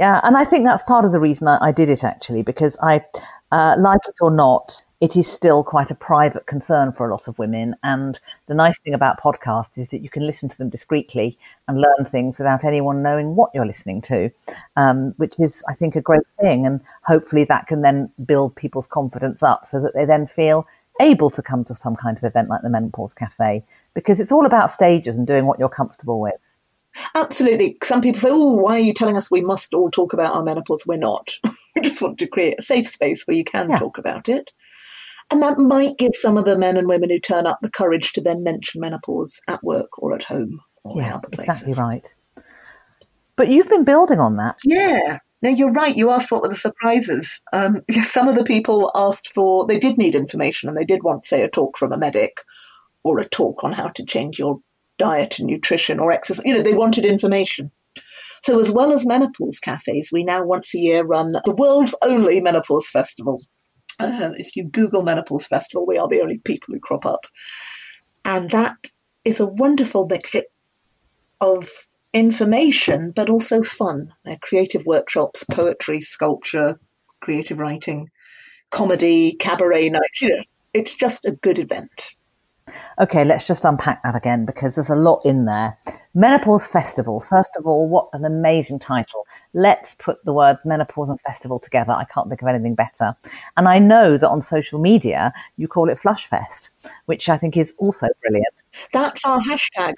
Yeah, 0.00 0.20
and 0.24 0.36
I 0.36 0.44
think 0.44 0.64
that's 0.64 0.82
part 0.82 1.04
of 1.04 1.12
the 1.12 1.20
reason 1.20 1.48
I, 1.48 1.58
I 1.60 1.72
did 1.72 1.88
it 1.88 2.04
actually, 2.04 2.42
because 2.42 2.76
I, 2.82 3.04
uh, 3.52 3.76
like 3.78 4.00
it 4.06 4.16
or 4.20 4.30
not, 4.30 4.82
it 5.00 5.16
is 5.16 5.30
still 5.30 5.62
quite 5.62 5.90
a 5.90 5.94
private 5.94 6.46
concern 6.46 6.92
for 6.92 7.06
a 7.06 7.10
lot 7.10 7.28
of 7.28 7.38
women. 7.38 7.76
And 7.82 8.18
the 8.46 8.54
nice 8.54 8.78
thing 8.78 8.94
about 8.94 9.20
podcasts 9.20 9.76
is 9.76 9.90
that 9.90 10.02
you 10.02 10.08
can 10.08 10.26
listen 10.26 10.48
to 10.48 10.56
them 10.56 10.70
discreetly 10.70 11.38
and 11.68 11.80
learn 11.80 12.06
things 12.06 12.38
without 12.38 12.64
anyone 12.64 13.02
knowing 13.02 13.36
what 13.36 13.50
you're 13.52 13.66
listening 13.66 14.00
to, 14.02 14.30
um, 14.76 15.12
which 15.18 15.38
is, 15.38 15.62
I 15.68 15.74
think, 15.74 15.96
a 15.96 16.00
great 16.00 16.26
thing. 16.40 16.66
And 16.66 16.80
hopefully 17.04 17.44
that 17.44 17.66
can 17.66 17.82
then 17.82 18.10
build 18.24 18.56
people's 18.56 18.86
confidence 18.86 19.42
up 19.42 19.66
so 19.66 19.80
that 19.80 19.94
they 19.94 20.06
then 20.06 20.26
feel 20.26 20.66
able 21.00 21.28
to 21.30 21.42
come 21.42 21.62
to 21.64 21.74
some 21.74 21.94
kind 21.94 22.16
of 22.16 22.24
event 22.24 22.48
like 22.48 22.62
the 22.62 22.70
Menopause 22.70 23.12
Cafe 23.12 23.62
because 23.92 24.18
it's 24.18 24.32
all 24.32 24.46
about 24.46 24.70
stages 24.70 25.16
and 25.16 25.26
doing 25.26 25.44
what 25.44 25.58
you're 25.58 25.68
comfortable 25.68 26.20
with. 26.20 26.40
Absolutely. 27.14 27.76
Some 27.82 28.00
people 28.00 28.20
say, 28.20 28.28
oh, 28.30 28.54
why 28.54 28.76
are 28.76 28.80
you 28.80 28.94
telling 28.94 29.18
us 29.18 29.30
we 29.30 29.42
must 29.42 29.74
all 29.74 29.90
talk 29.90 30.14
about 30.14 30.34
our 30.34 30.42
menopause? 30.42 30.86
We're 30.86 30.96
not. 30.96 31.30
we 31.74 31.82
just 31.82 32.00
want 32.00 32.18
to 32.18 32.26
create 32.26 32.56
a 32.58 32.62
safe 32.62 32.88
space 32.88 33.26
where 33.26 33.36
you 33.36 33.44
can 33.44 33.70
yeah. 33.70 33.78
talk 33.78 33.98
about 33.98 34.28
it. 34.28 34.52
And 35.30 35.42
that 35.42 35.58
might 35.58 35.98
give 35.98 36.14
some 36.14 36.38
of 36.38 36.44
the 36.44 36.58
men 36.58 36.76
and 36.76 36.88
women 36.88 37.10
who 37.10 37.18
turn 37.18 37.46
up 37.46 37.58
the 37.60 37.70
courage 37.70 38.12
to 38.12 38.20
then 38.20 38.44
mention 38.44 38.80
menopause 38.80 39.40
at 39.48 39.62
work 39.64 39.98
or 39.98 40.14
at 40.14 40.24
home 40.24 40.60
or 40.84 41.00
yeah, 41.00 41.08
in 41.08 41.12
other 41.14 41.28
places. 41.28 41.62
Exactly 41.62 41.84
right. 41.84 42.14
But 43.34 43.48
you've 43.48 43.68
been 43.68 43.84
building 43.84 44.20
on 44.20 44.36
that. 44.36 44.56
Yeah. 44.64 45.18
No, 45.42 45.50
you're 45.50 45.72
right. 45.72 45.96
You 45.96 46.10
asked 46.10 46.30
what 46.30 46.42
were 46.42 46.48
the 46.48 46.56
surprises. 46.56 47.42
Um, 47.52 47.82
some 48.02 48.28
of 48.28 48.36
the 48.36 48.44
people 48.44 48.90
asked 48.94 49.28
for, 49.28 49.66
they 49.66 49.78
did 49.78 49.98
need 49.98 50.14
information 50.14 50.68
and 50.68 50.78
they 50.78 50.84
did 50.84 51.02
want, 51.02 51.24
say, 51.24 51.42
a 51.42 51.48
talk 51.48 51.76
from 51.76 51.92
a 51.92 51.98
medic 51.98 52.38
or 53.04 53.18
a 53.18 53.28
talk 53.28 53.62
on 53.62 53.72
how 53.72 53.88
to 53.88 54.04
change 54.04 54.38
your 54.38 54.60
diet 54.98 55.38
and 55.38 55.48
nutrition 55.48 55.98
or 55.98 56.12
exercise. 56.12 56.44
You 56.46 56.54
know, 56.54 56.62
they 56.62 56.72
wanted 56.72 57.04
information. 57.04 57.70
So, 58.42 58.60
as 58.60 58.70
well 58.70 58.92
as 58.92 59.06
menopause 59.06 59.58
cafes, 59.58 60.10
we 60.12 60.22
now 60.22 60.44
once 60.44 60.74
a 60.74 60.78
year 60.78 61.04
run 61.04 61.32
the 61.44 61.54
world's 61.54 61.96
only 62.02 62.40
menopause 62.40 62.88
festival. 62.88 63.42
Uh, 63.98 64.30
if 64.36 64.56
you 64.56 64.64
Google 64.64 65.02
Menopause 65.02 65.46
Festival, 65.46 65.86
we 65.86 65.98
are 65.98 66.08
the 66.08 66.20
only 66.20 66.38
people 66.38 66.74
who 66.74 66.80
crop 66.80 67.06
up. 67.06 67.26
And 68.24 68.50
that 68.50 68.76
is 69.24 69.40
a 69.40 69.46
wonderful 69.46 70.06
mixture 70.06 70.42
of 71.40 71.68
information, 72.12 73.12
but 73.14 73.28
also 73.28 73.62
fun. 73.62 74.10
They're 74.24 74.38
creative 74.40 74.86
workshops, 74.86 75.44
poetry, 75.44 76.00
sculpture, 76.00 76.80
creative 77.20 77.58
writing, 77.58 78.08
comedy, 78.70 79.34
cabaret 79.34 79.90
nights. 79.90 80.22
You 80.22 80.30
know, 80.30 80.44
it's 80.72 80.94
just 80.94 81.24
a 81.24 81.32
good 81.32 81.58
event. 81.58 82.16
Okay, 82.98 83.24
let's 83.24 83.46
just 83.46 83.64
unpack 83.64 84.02
that 84.02 84.16
again 84.16 84.46
because 84.46 84.74
there's 84.74 84.90
a 84.90 84.96
lot 84.96 85.20
in 85.24 85.44
there. 85.44 85.76
Menopause 86.14 86.66
Festival. 86.66 87.20
First 87.20 87.50
of 87.58 87.66
all, 87.66 87.88
what 87.88 88.08
an 88.14 88.24
amazing 88.24 88.78
title. 88.78 89.25
Let's 89.56 89.94
put 89.94 90.22
the 90.26 90.34
words 90.34 90.66
menopause 90.66 91.08
and 91.08 91.18
festival 91.22 91.58
together. 91.58 91.92
I 91.92 92.04
can't 92.04 92.28
think 92.28 92.42
of 92.42 92.48
anything 92.48 92.74
better. 92.74 93.16
And 93.56 93.66
I 93.66 93.78
know 93.78 94.18
that 94.18 94.28
on 94.28 94.42
social 94.42 94.78
media, 94.78 95.32
you 95.56 95.66
call 95.66 95.88
it 95.88 95.98
Flushfest, 95.98 96.68
which 97.06 97.30
I 97.30 97.38
think 97.38 97.56
is 97.56 97.72
also 97.78 98.06
brilliant. 98.20 98.54
That's 98.92 99.24
our 99.24 99.40
hashtag. 99.40 99.94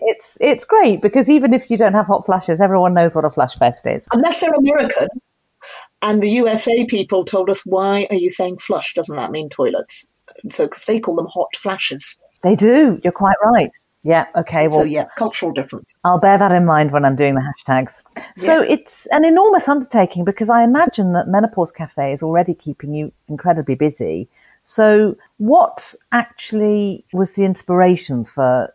It's, 0.00 0.36
it's 0.42 0.66
great 0.66 1.00
because 1.00 1.30
even 1.30 1.54
if 1.54 1.70
you 1.70 1.78
don't 1.78 1.94
have 1.94 2.06
hot 2.06 2.26
flushes, 2.26 2.60
everyone 2.60 2.92
knows 2.92 3.16
what 3.16 3.24
a 3.24 3.30
Flushfest 3.30 3.96
is. 3.96 4.06
Unless 4.12 4.42
they're 4.42 4.52
American. 4.52 5.08
And 6.02 6.22
the 6.22 6.30
USA 6.30 6.84
people 6.84 7.24
told 7.24 7.48
us, 7.48 7.62
why 7.64 8.06
are 8.10 8.16
you 8.16 8.28
saying 8.28 8.58
flush? 8.58 8.92
Doesn't 8.92 9.16
that 9.16 9.30
mean 9.30 9.48
toilets? 9.48 10.06
And 10.42 10.52
so, 10.52 10.66
because 10.66 10.84
they 10.84 11.00
call 11.00 11.16
them 11.16 11.28
hot 11.32 11.56
flashes. 11.56 12.20
They 12.42 12.54
do. 12.54 13.00
You're 13.02 13.12
quite 13.12 13.36
right. 13.42 13.70
Yeah. 14.08 14.24
Okay. 14.34 14.68
Well, 14.68 14.80
so 14.80 14.84
yeah, 14.84 15.04
cultural 15.18 15.52
difference. 15.52 15.92
I'll 16.02 16.18
bear 16.18 16.38
that 16.38 16.50
in 16.50 16.64
mind 16.64 16.92
when 16.92 17.04
I'm 17.04 17.14
doing 17.14 17.34
the 17.34 17.42
hashtags. 17.42 18.02
Yeah. 18.16 18.22
So 18.36 18.62
it's 18.62 19.04
an 19.12 19.26
enormous 19.26 19.68
undertaking 19.68 20.24
because 20.24 20.48
I 20.48 20.64
imagine 20.64 21.12
that 21.12 21.28
Menopause 21.28 21.70
Cafe 21.70 22.10
is 22.10 22.22
already 22.22 22.54
keeping 22.54 22.94
you 22.94 23.12
incredibly 23.28 23.74
busy. 23.74 24.26
So 24.64 25.14
what 25.36 25.94
actually 26.10 27.04
was 27.12 27.34
the 27.34 27.44
inspiration 27.44 28.24
for 28.24 28.74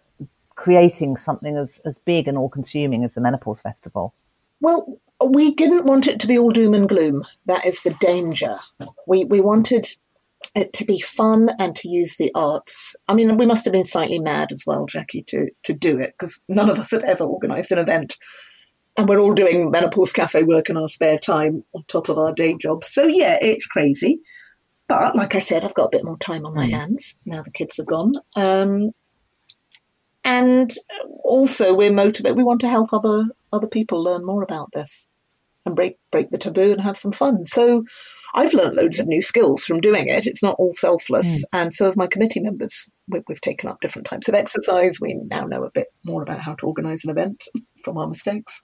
creating 0.55 1.17
something 1.17 1.57
as, 1.57 1.81
as 1.83 1.97
big 1.97 2.27
and 2.27 2.37
all 2.37 2.49
consuming 2.49 3.03
as 3.03 3.13
the 3.15 3.21
Menopause 3.21 3.61
Festival? 3.61 4.13
Well, 4.61 4.99
we 5.25 5.55
didn't 5.55 5.85
want 5.85 6.07
it 6.07 6.19
to 6.19 6.27
be 6.27 6.37
all 6.37 6.51
doom 6.51 6.75
and 6.75 6.87
gloom. 6.87 7.23
That 7.47 7.65
is 7.65 7.81
the 7.81 7.95
danger. 7.99 8.57
We 9.07 9.23
we 9.23 9.41
wanted 9.41 9.95
to 10.55 10.85
be 10.85 10.99
fun 10.99 11.49
and 11.59 11.75
to 11.75 11.89
use 11.89 12.17
the 12.17 12.31
arts. 12.35 12.95
I 13.07 13.13
mean, 13.13 13.37
we 13.37 13.45
must 13.45 13.65
have 13.65 13.71
been 13.71 13.85
slightly 13.85 14.19
mad 14.19 14.51
as 14.51 14.63
well, 14.65 14.85
Jackie, 14.85 15.23
to 15.23 15.49
to 15.63 15.73
do 15.73 15.97
it 15.99 16.13
because 16.17 16.39
none 16.47 16.69
of 16.69 16.79
us 16.79 16.91
had 16.91 17.03
ever 17.03 17.23
organised 17.23 17.71
an 17.71 17.79
event, 17.79 18.17
and 18.97 19.09
we're 19.09 19.19
all 19.19 19.33
doing 19.33 19.71
menopause 19.71 20.11
cafe 20.11 20.43
work 20.43 20.69
in 20.69 20.77
our 20.77 20.87
spare 20.87 21.17
time 21.17 21.63
on 21.73 21.83
top 21.87 22.09
of 22.09 22.17
our 22.17 22.33
day 22.33 22.55
job. 22.55 22.83
So 22.83 23.05
yeah, 23.05 23.37
it's 23.41 23.65
crazy. 23.65 24.19
But 24.87 25.15
like 25.15 25.33
I 25.33 25.39
said, 25.39 25.63
I've 25.63 25.73
got 25.73 25.85
a 25.85 25.97
bit 25.97 26.03
more 26.03 26.17
time 26.17 26.45
on 26.45 26.53
my 26.53 26.67
mm. 26.67 26.71
hands 26.71 27.19
now 27.25 27.41
the 27.41 27.51
kids 27.51 27.79
are 27.79 27.85
gone. 27.85 28.11
Um, 28.35 28.91
and 30.23 30.71
also, 31.23 31.73
we're 31.73 31.91
motivated. 31.91 32.37
We 32.37 32.43
want 32.43 32.61
to 32.61 32.69
help 32.69 32.93
other 32.93 33.25
other 33.51 33.67
people 33.67 34.03
learn 34.03 34.25
more 34.25 34.43
about 34.43 34.69
this 34.73 35.09
and 35.65 35.75
break 35.75 35.97
break 36.11 36.29
the 36.31 36.37
taboo 36.37 36.71
and 36.71 36.81
have 36.81 36.97
some 36.97 37.11
fun. 37.11 37.43
So 37.45 37.85
I've 38.35 38.53
learned 38.53 38.75
loads 38.75 38.99
of 38.99 39.07
new 39.07 39.21
skills 39.21 39.63
from 39.63 39.79
doing 39.79 40.07
it. 40.07 40.25
It's 40.25 40.41
not 40.41 40.55
all 40.57 40.73
selfless, 40.73 41.43
mm. 41.43 41.47
and 41.53 41.73
so 41.73 41.85
have 41.85 41.97
my 41.97 42.07
committee 42.07 42.39
members. 42.39 42.89
We, 43.07 43.21
have 43.29 43.41
taken 43.41 43.69
up 43.69 43.81
different 43.81 44.07
types 44.07 44.27
of 44.27 44.33
exercise. 44.33 44.99
We 44.99 45.19
now 45.29 45.45
know 45.45 45.63
a 45.63 45.71
bit 45.71 45.87
more 46.05 46.23
about 46.23 46.39
how 46.39 46.55
to 46.55 46.65
organise 46.65 47.03
an 47.03 47.11
event 47.11 47.47
from 47.83 47.97
our 47.97 48.07
mistakes. 48.07 48.63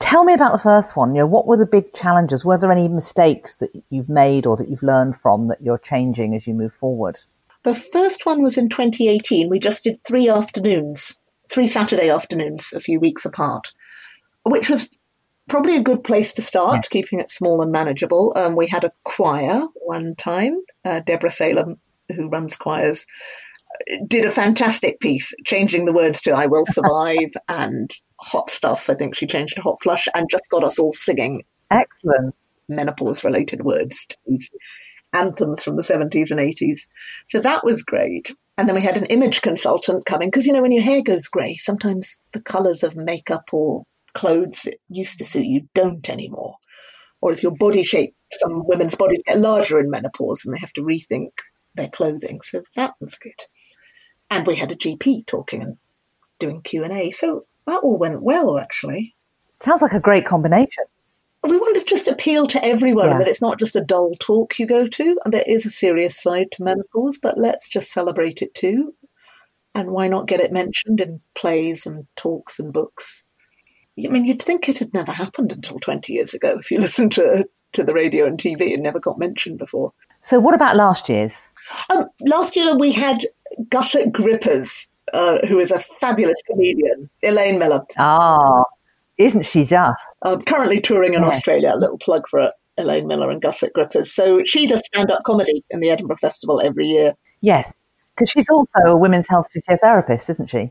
Tell 0.00 0.24
me 0.24 0.34
about 0.34 0.52
the 0.52 0.58
first 0.58 0.96
one. 0.96 1.14
You 1.14 1.22
know, 1.22 1.26
what 1.26 1.46
were 1.46 1.56
the 1.56 1.66
big 1.66 1.94
challenges? 1.94 2.44
Were 2.44 2.58
there 2.58 2.72
any 2.72 2.88
mistakes 2.88 3.54
that 3.56 3.70
you've 3.88 4.08
made 4.08 4.44
or 4.44 4.56
that 4.56 4.68
you've 4.68 4.82
learned 4.82 5.16
from 5.16 5.48
that 5.48 5.62
you're 5.62 5.78
changing 5.78 6.34
as 6.34 6.46
you 6.46 6.52
move 6.52 6.74
forward? 6.74 7.18
The 7.62 7.74
first 7.74 8.26
one 8.26 8.42
was 8.42 8.58
in 8.58 8.68
2018. 8.68 9.48
We 9.48 9.58
just 9.58 9.84
did 9.84 9.96
three 10.04 10.28
afternoons, 10.28 11.18
three 11.50 11.66
Saturday 11.66 12.10
afternoons, 12.10 12.74
a 12.74 12.80
few 12.80 13.00
weeks 13.00 13.24
apart, 13.24 13.72
which 14.44 14.68
was 14.68 14.90
probably 15.48 15.76
a 15.76 15.82
good 15.82 16.04
place 16.04 16.32
to 16.34 16.42
start, 16.42 16.76
yeah. 16.76 16.88
keeping 16.90 17.20
it 17.20 17.30
small 17.30 17.62
and 17.62 17.72
manageable. 17.72 18.32
Um, 18.36 18.56
we 18.56 18.68
had 18.68 18.84
a 18.84 18.92
choir 19.04 19.62
one 19.76 20.14
time. 20.16 20.60
Uh, 20.84 21.00
Deborah 21.00 21.30
Salem, 21.30 21.78
who 22.14 22.28
runs 22.28 22.56
choirs, 22.56 23.06
did 24.06 24.24
a 24.24 24.30
fantastic 24.30 25.00
piece, 25.00 25.34
changing 25.44 25.84
the 25.84 25.92
words 25.92 26.22
to 26.22 26.32
"I 26.32 26.46
will 26.46 26.66
survive" 26.66 27.32
and 27.48 27.94
"hot 28.20 28.50
stuff." 28.50 28.88
I 28.88 28.94
think 28.94 29.14
she 29.14 29.26
changed 29.26 29.56
to 29.56 29.62
"hot 29.62 29.82
flush" 29.82 30.08
and 30.14 30.30
just 30.30 30.50
got 30.50 30.64
us 30.64 30.78
all 30.78 30.92
singing. 30.92 31.42
Excellent 31.70 32.34
menopause-related 32.68 33.62
words 33.62 34.06
to 34.06 34.16
these 34.26 34.50
anthems 35.12 35.62
from 35.62 35.76
the 35.76 35.82
70s 35.82 36.30
and 36.30 36.40
80s. 36.40 36.88
So 37.26 37.40
that 37.40 37.64
was 37.64 37.82
great. 37.82 38.34
And 38.56 38.68
then 38.68 38.76
we 38.76 38.82
had 38.82 38.96
an 38.96 39.06
image 39.06 39.42
consultant 39.42 40.06
coming 40.06 40.28
because, 40.28 40.46
you 40.46 40.52
know, 40.52 40.62
when 40.62 40.72
your 40.72 40.82
hair 40.82 41.02
goes 41.02 41.28
grey, 41.28 41.56
sometimes 41.56 42.24
the 42.32 42.40
colours 42.40 42.82
of 42.82 42.96
makeup 42.96 43.50
or 43.52 43.84
clothes 44.14 44.62
that 44.62 44.78
used 44.88 45.18
to 45.18 45.24
suit 45.24 45.46
you 45.46 45.68
don't 45.74 46.08
anymore. 46.08 46.56
Or 47.20 47.32
as 47.32 47.42
your 47.42 47.54
body 47.56 47.82
shape, 47.82 48.14
some 48.30 48.66
women's 48.66 48.94
bodies 48.94 49.22
get 49.26 49.38
larger 49.38 49.78
in 49.78 49.90
menopause 49.90 50.44
and 50.44 50.54
they 50.54 50.60
have 50.60 50.72
to 50.74 50.82
rethink 50.82 51.30
their 51.74 51.88
clothing. 51.88 52.40
So 52.42 52.62
that 52.76 52.94
was 53.00 53.16
good. 53.16 53.32
And 54.30 54.46
we 54.46 54.56
had 54.56 54.72
a 54.72 54.76
GP 54.76 55.26
talking 55.26 55.62
and 55.62 55.76
doing 56.38 56.62
Q&A. 56.62 57.10
So 57.10 57.46
that 57.66 57.80
all 57.82 57.98
went 57.98 58.22
well, 58.22 58.58
actually. 58.58 59.14
Sounds 59.60 59.82
like 59.82 59.92
a 59.92 60.00
great 60.00 60.26
combination. 60.26 60.84
We 61.42 61.56
want 61.58 61.76
to 61.76 61.84
just 61.84 62.08
appeal 62.08 62.46
to 62.48 62.64
everyone 62.64 63.10
yeah. 63.10 63.18
that 63.18 63.28
it's 63.28 63.42
not 63.42 63.58
just 63.58 63.76
a 63.76 63.84
dull 63.84 64.14
talk 64.18 64.58
you 64.58 64.66
go 64.66 64.86
to, 64.86 65.18
and 65.24 65.34
there 65.34 65.44
is 65.46 65.66
a 65.66 65.70
serious 65.70 66.20
side 66.20 66.50
to 66.52 66.64
menopause, 66.64 67.18
but 67.18 67.36
let's 67.36 67.68
just 67.68 67.92
celebrate 67.92 68.40
it 68.40 68.54
too. 68.54 68.94
And 69.74 69.90
why 69.90 70.08
not 70.08 70.26
get 70.26 70.40
it 70.40 70.52
mentioned 70.52 71.00
in 71.00 71.20
plays 71.34 71.84
and 71.84 72.06
talks 72.16 72.58
and 72.58 72.72
books? 72.72 73.24
I 73.98 74.08
mean, 74.08 74.24
you'd 74.24 74.42
think 74.42 74.68
it 74.68 74.78
had 74.78 74.92
never 74.92 75.12
happened 75.12 75.52
until 75.52 75.78
20 75.78 76.12
years 76.12 76.34
ago. 76.34 76.58
If 76.58 76.70
you 76.70 76.78
listen 76.80 77.10
to, 77.10 77.48
to 77.72 77.84
the 77.84 77.94
radio 77.94 78.26
and 78.26 78.38
TV, 78.38 78.72
it 78.72 78.80
never 78.80 79.00
got 79.00 79.18
mentioned 79.18 79.58
before. 79.58 79.92
So, 80.22 80.40
what 80.40 80.54
about 80.54 80.76
last 80.76 81.08
year's? 81.08 81.48
Um, 81.90 82.06
last 82.26 82.56
year 82.56 82.74
we 82.76 82.92
had 82.92 83.24
Gusset 83.68 84.10
Grippers, 84.10 84.94
uh, 85.12 85.38
who 85.46 85.58
is 85.58 85.70
a 85.70 85.78
fabulous 85.78 86.40
comedian, 86.46 87.10
Elaine 87.22 87.58
Miller. 87.58 87.82
Ah, 87.98 88.64
isn't 89.18 89.44
she 89.44 89.64
just? 89.64 90.06
Um, 90.22 90.42
currently 90.42 90.80
touring 90.80 91.14
in. 91.14 91.22
Australia. 91.22 91.72
A 91.74 91.76
little 91.76 91.98
plug 91.98 92.26
for 92.28 92.52
Elaine 92.76 93.06
Miller 93.06 93.30
and 93.30 93.40
Gusset 93.40 93.72
Grippers. 93.72 94.12
So 94.12 94.42
she 94.44 94.66
does 94.66 94.84
stand 94.84 95.10
up 95.10 95.22
comedy 95.24 95.64
in 95.70 95.80
the 95.80 95.90
Edinburgh 95.90 96.16
Festival 96.16 96.60
every 96.60 96.86
year. 96.86 97.14
Yes, 97.40 97.72
because 98.16 98.30
she's 98.30 98.48
also 98.48 98.80
a 98.86 98.96
women's 98.96 99.28
health 99.28 99.48
physiotherapist, 99.54 100.30
isn't 100.30 100.48
she? 100.48 100.70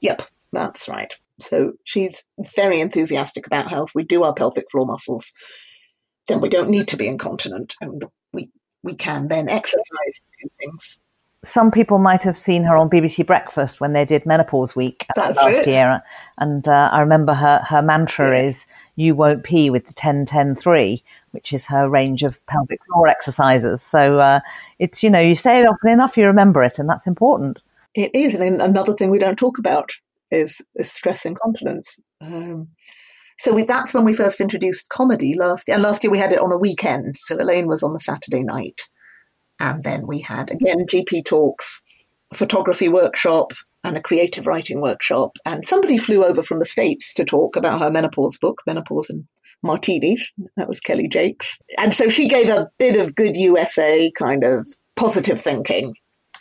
Yep, 0.00 0.22
that's 0.52 0.88
right. 0.88 1.16
So 1.38 1.72
she's 1.84 2.24
very 2.54 2.80
enthusiastic 2.80 3.46
about 3.46 3.68
health. 3.68 3.90
We 3.94 4.04
do 4.04 4.24
our 4.24 4.32
pelvic 4.32 4.70
floor 4.70 4.86
muscles, 4.86 5.32
then 6.28 6.40
we 6.40 6.48
don't 6.48 6.70
need 6.70 6.88
to 6.88 6.96
be 6.96 7.06
incontinent, 7.06 7.74
and 7.80 8.04
we 8.32 8.50
we 8.82 8.94
can 8.94 9.28
then 9.28 9.48
exercise 9.48 10.20
and 10.40 10.50
do 10.50 10.56
things. 10.58 11.02
Some 11.44 11.70
people 11.70 11.98
might 11.98 12.22
have 12.22 12.36
seen 12.36 12.64
her 12.64 12.76
on 12.76 12.90
BBC 12.90 13.24
Breakfast 13.24 13.80
when 13.80 13.92
they 13.92 14.04
did 14.04 14.26
Menopause 14.26 14.74
Week 14.74 15.06
That's 15.14 15.36
last 15.36 15.66
it. 15.66 15.68
year, 15.68 16.02
and 16.38 16.66
uh, 16.66 16.90
I 16.92 17.00
remember 17.00 17.34
her 17.34 17.58
her 17.68 17.82
mantra 17.82 18.30
yeah. 18.30 18.48
is 18.48 18.66
"You 18.96 19.14
won't 19.14 19.44
pee 19.44 19.70
with 19.70 19.86
the 19.86 19.94
10-10-3," 19.94 21.02
which 21.30 21.52
is 21.52 21.66
her 21.66 21.88
range 21.88 22.22
of 22.22 22.44
pelvic 22.46 22.80
floor 22.86 23.06
exercises. 23.08 23.82
So 23.82 24.18
uh, 24.18 24.40
it's 24.78 25.02
you 25.02 25.10
know 25.10 25.20
you 25.20 25.36
say 25.36 25.60
it 25.60 25.66
often 25.66 25.90
enough, 25.90 26.16
you 26.16 26.26
remember 26.26 26.64
it, 26.64 26.78
and 26.78 26.88
that's 26.88 27.06
important. 27.06 27.60
It 27.94 28.14
is, 28.14 28.34
and 28.34 28.60
another 28.60 28.94
thing 28.94 29.10
we 29.10 29.18
don't 29.18 29.38
talk 29.38 29.58
about 29.58 29.92
is, 30.30 30.60
is 30.74 30.92
stress 30.92 31.24
incontinence. 31.24 32.00
Um, 32.20 32.68
so 33.38 33.52
we, 33.52 33.64
that's 33.64 33.92
when 33.92 34.04
we 34.04 34.14
first 34.14 34.40
introduced 34.40 34.88
comedy 34.88 35.34
last 35.38 35.68
year. 35.68 35.76
And 35.76 35.82
last 35.82 36.02
year 36.02 36.10
we 36.10 36.18
had 36.18 36.32
it 36.32 36.40
on 36.40 36.52
a 36.52 36.58
weekend. 36.58 37.16
So 37.16 37.36
Elaine 37.36 37.66
was 37.66 37.82
on 37.82 37.92
the 37.92 38.00
Saturday 38.00 38.42
night. 38.42 38.82
And 39.60 39.84
then 39.84 40.06
we 40.06 40.20
had, 40.20 40.50
again, 40.50 40.86
GP 40.86 41.24
talks, 41.24 41.82
photography 42.34 42.88
workshop, 42.88 43.52
and 43.84 43.96
a 43.96 44.02
creative 44.02 44.46
writing 44.46 44.80
workshop. 44.80 45.36
And 45.44 45.64
somebody 45.64 45.96
flew 45.98 46.24
over 46.24 46.42
from 46.42 46.58
the 46.58 46.66
States 46.66 47.14
to 47.14 47.24
talk 47.24 47.56
about 47.56 47.80
her 47.80 47.90
menopause 47.90 48.36
book, 48.36 48.62
Menopause 48.66 49.10
and 49.10 49.26
Martinis. 49.62 50.32
That 50.56 50.68
was 50.68 50.80
Kelly 50.80 51.08
Jakes. 51.08 51.60
And 51.78 51.94
so 51.94 52.08
she 52.08 52.28
gave 52.28 52.48
a 52.48 52.70
bit 52.78 52.98
of 52.98 53.14
good 53.14 53.36
USA 53.36 54.10
kind 54.18 54.44
of 54.44 54.66
positive 54.96 55.40
thinking 55.40 55.94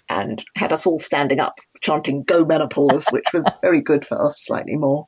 and 0.09 0.43
had 0.55 0.71
us 0.71 0.85
all 0.85 0.97
standing 0.97 1.39
up 1.39 1.59
chanting 1.85 2.23
"Go 2.23 2.45
Menopause," 2.45 3.07
which 3.11 3.27
was 3.33 3.49
very 3.61 3.81
good 3.81 4.05
for 4.05 4.23
us, 4.23 4.43
slightly 4.43 4.75
more 4.75 5.07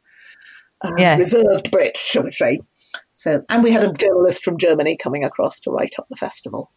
uh, 0.83 0.91
yes. 0.97 1.19
reserved 1.19 1.71
Brits, 1.71 1.97
shall 1.97 2.23
we 2.23 2.31
say? 2.31 2.59
So, 3.11 3.43
and 3.49 3.63
we 3.63 3.71
had 3.71 3.83
a 3.83 3.91
journalist 3.91 4.43
from 4.43 4.57
Germany 4.57 4.95
coming 4.95 5.23
across 5.23 5.59
to 5.61 5.71
write 5.71 5.93
up 5.97 6.07
the 6.09 6.15
festival. 6.15 6.71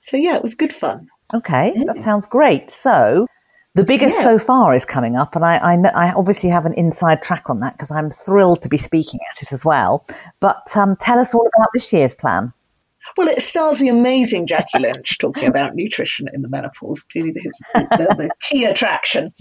So 0.00 0.16
yeah, 0.16 0.36
it 0.36 0.42
was 0.42 0.54
good 0.54 0.72
fun. 0.72 1.06
Okay, 1.34 1.74
that 1.86 2.02
sounds 2.02 2.26
great. 2.26 2.70
So. 2.70 3.26
The 3.74 3.84
biggest 3.84 4.16
yeah. 4.16 4.22
so 4.22 4.38
far 4.38 4.74
is 4.74 4.86
coming 4.86 5.16
up, 5.16 5.36
and 5.36 5.44
I, 5.44 5.56
I, 5.56 5.74
I, 5.88 6.12
obviously 6.14 6.48
have 6.48 6.64
an 6.64 6.72
inside 6.78 7.20
track 7.20 7.50
on 7.50 7.58
that 7.58 7.74
because 7.74 7.90
I'm 7.90 8.10
thrilled 8.10 8.62
to 8.62 8.70
be 8.70 8.78
speaking 8.78 9.20
at 9.30 9.42
it 9.42 9.52
as 9.52 9.66
well. 9.66 10.06
But 10.40 10.74
um, 10.74 10.96
tell 10.96 11.18
us 11.18 11.34
all 11.34 11.46
about 11.46 11.68
this 11.74 11.92
year's 11.92 12.14
plan. 12.14 12.54
Well, 13.16 13.28
it 13.28 13.40
stars 13.40 13.78
the 13.78 13.88
amazing 13.88 14.46
Jackie 14.46 14.78
Lynch 14.78 15.16
talking 15.18 15.48
about 15.48 15.74
nutrition 15.74 16.28
in 16.34 16.42
the 16.42 16.50
menopause, 16.50 17.02
clearly 17.02 17.32
the, 17.32 17.50
the, 17.74 18.14
the, 18.18 18.30
key 18.42 18.64
attraction. 18.64 19.32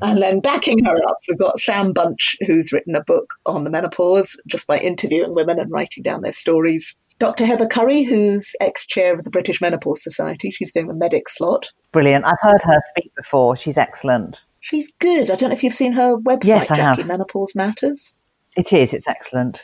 And 0.00 0.22
then 0.22 0.38
backing 0.38 0.84
her 0.84 0.96
up, 1.08 1.18
we've 1.28 1.38
got 1.38 1.58
Sam 1.58 1.92
Bunch, 1.92 2.36
who's 2.46 2.72
written 2.72 2.94
a 2.94 3.02
book 3.02 3.34
on 3.44 3.64
the 3.64 3.70
menopause 3.70 4.40
just 4.46 4.68
by 4.68 4.78
interviewing 4.78 5.34
women 5.34 5.58
and 5.58 5.72
writing 5.72 6.04
down 6.04 6.22
their 6.22 6.32
stories. 6.32 6.96
Dr. 7.18 7.44
Heather 7.44 7.66
Currie, 7.66 8.04
who's 8.04 8.54
ex 8.60 8.86
chair 8.86 9.14
of 9.14 9.24
the 9.24 9.30
British 9.30 9.60
Menopause 9.60 10.04
Society, 10.04 10.52
she's 10.52 10.72
doing 10.72 10.86
the 10.86 10.94
medic 10.94 11.28
slot. 11.28 11.72
Brilliant. 11.90 12.24
I've 12.24 12.40
heard 12.40 12.60
her 12.62 12.80
speak 12.90 13.12
before. 13.16 13.56
She's 13.56 13.78
excellent. 13.78 14.40
She's 14.60 14.92
good. 15.00 15.30
I 15.30 15.36
don't 15.36 15.50
know 15.50 15.54
if 15.54 15.64
you've 15.64 15.72
seen 15.72 15.92
her 15.92 16.16
website, 16.18 16.44
yes, 16.44 16.68
Jackie, 16.68 17.04
Menopause 17.04 17.54
Matters. 17.56 18.16
It 18.56 18.72
is. 18.72 18.92
It's 18.92 19.08
excellent 19.08 19.60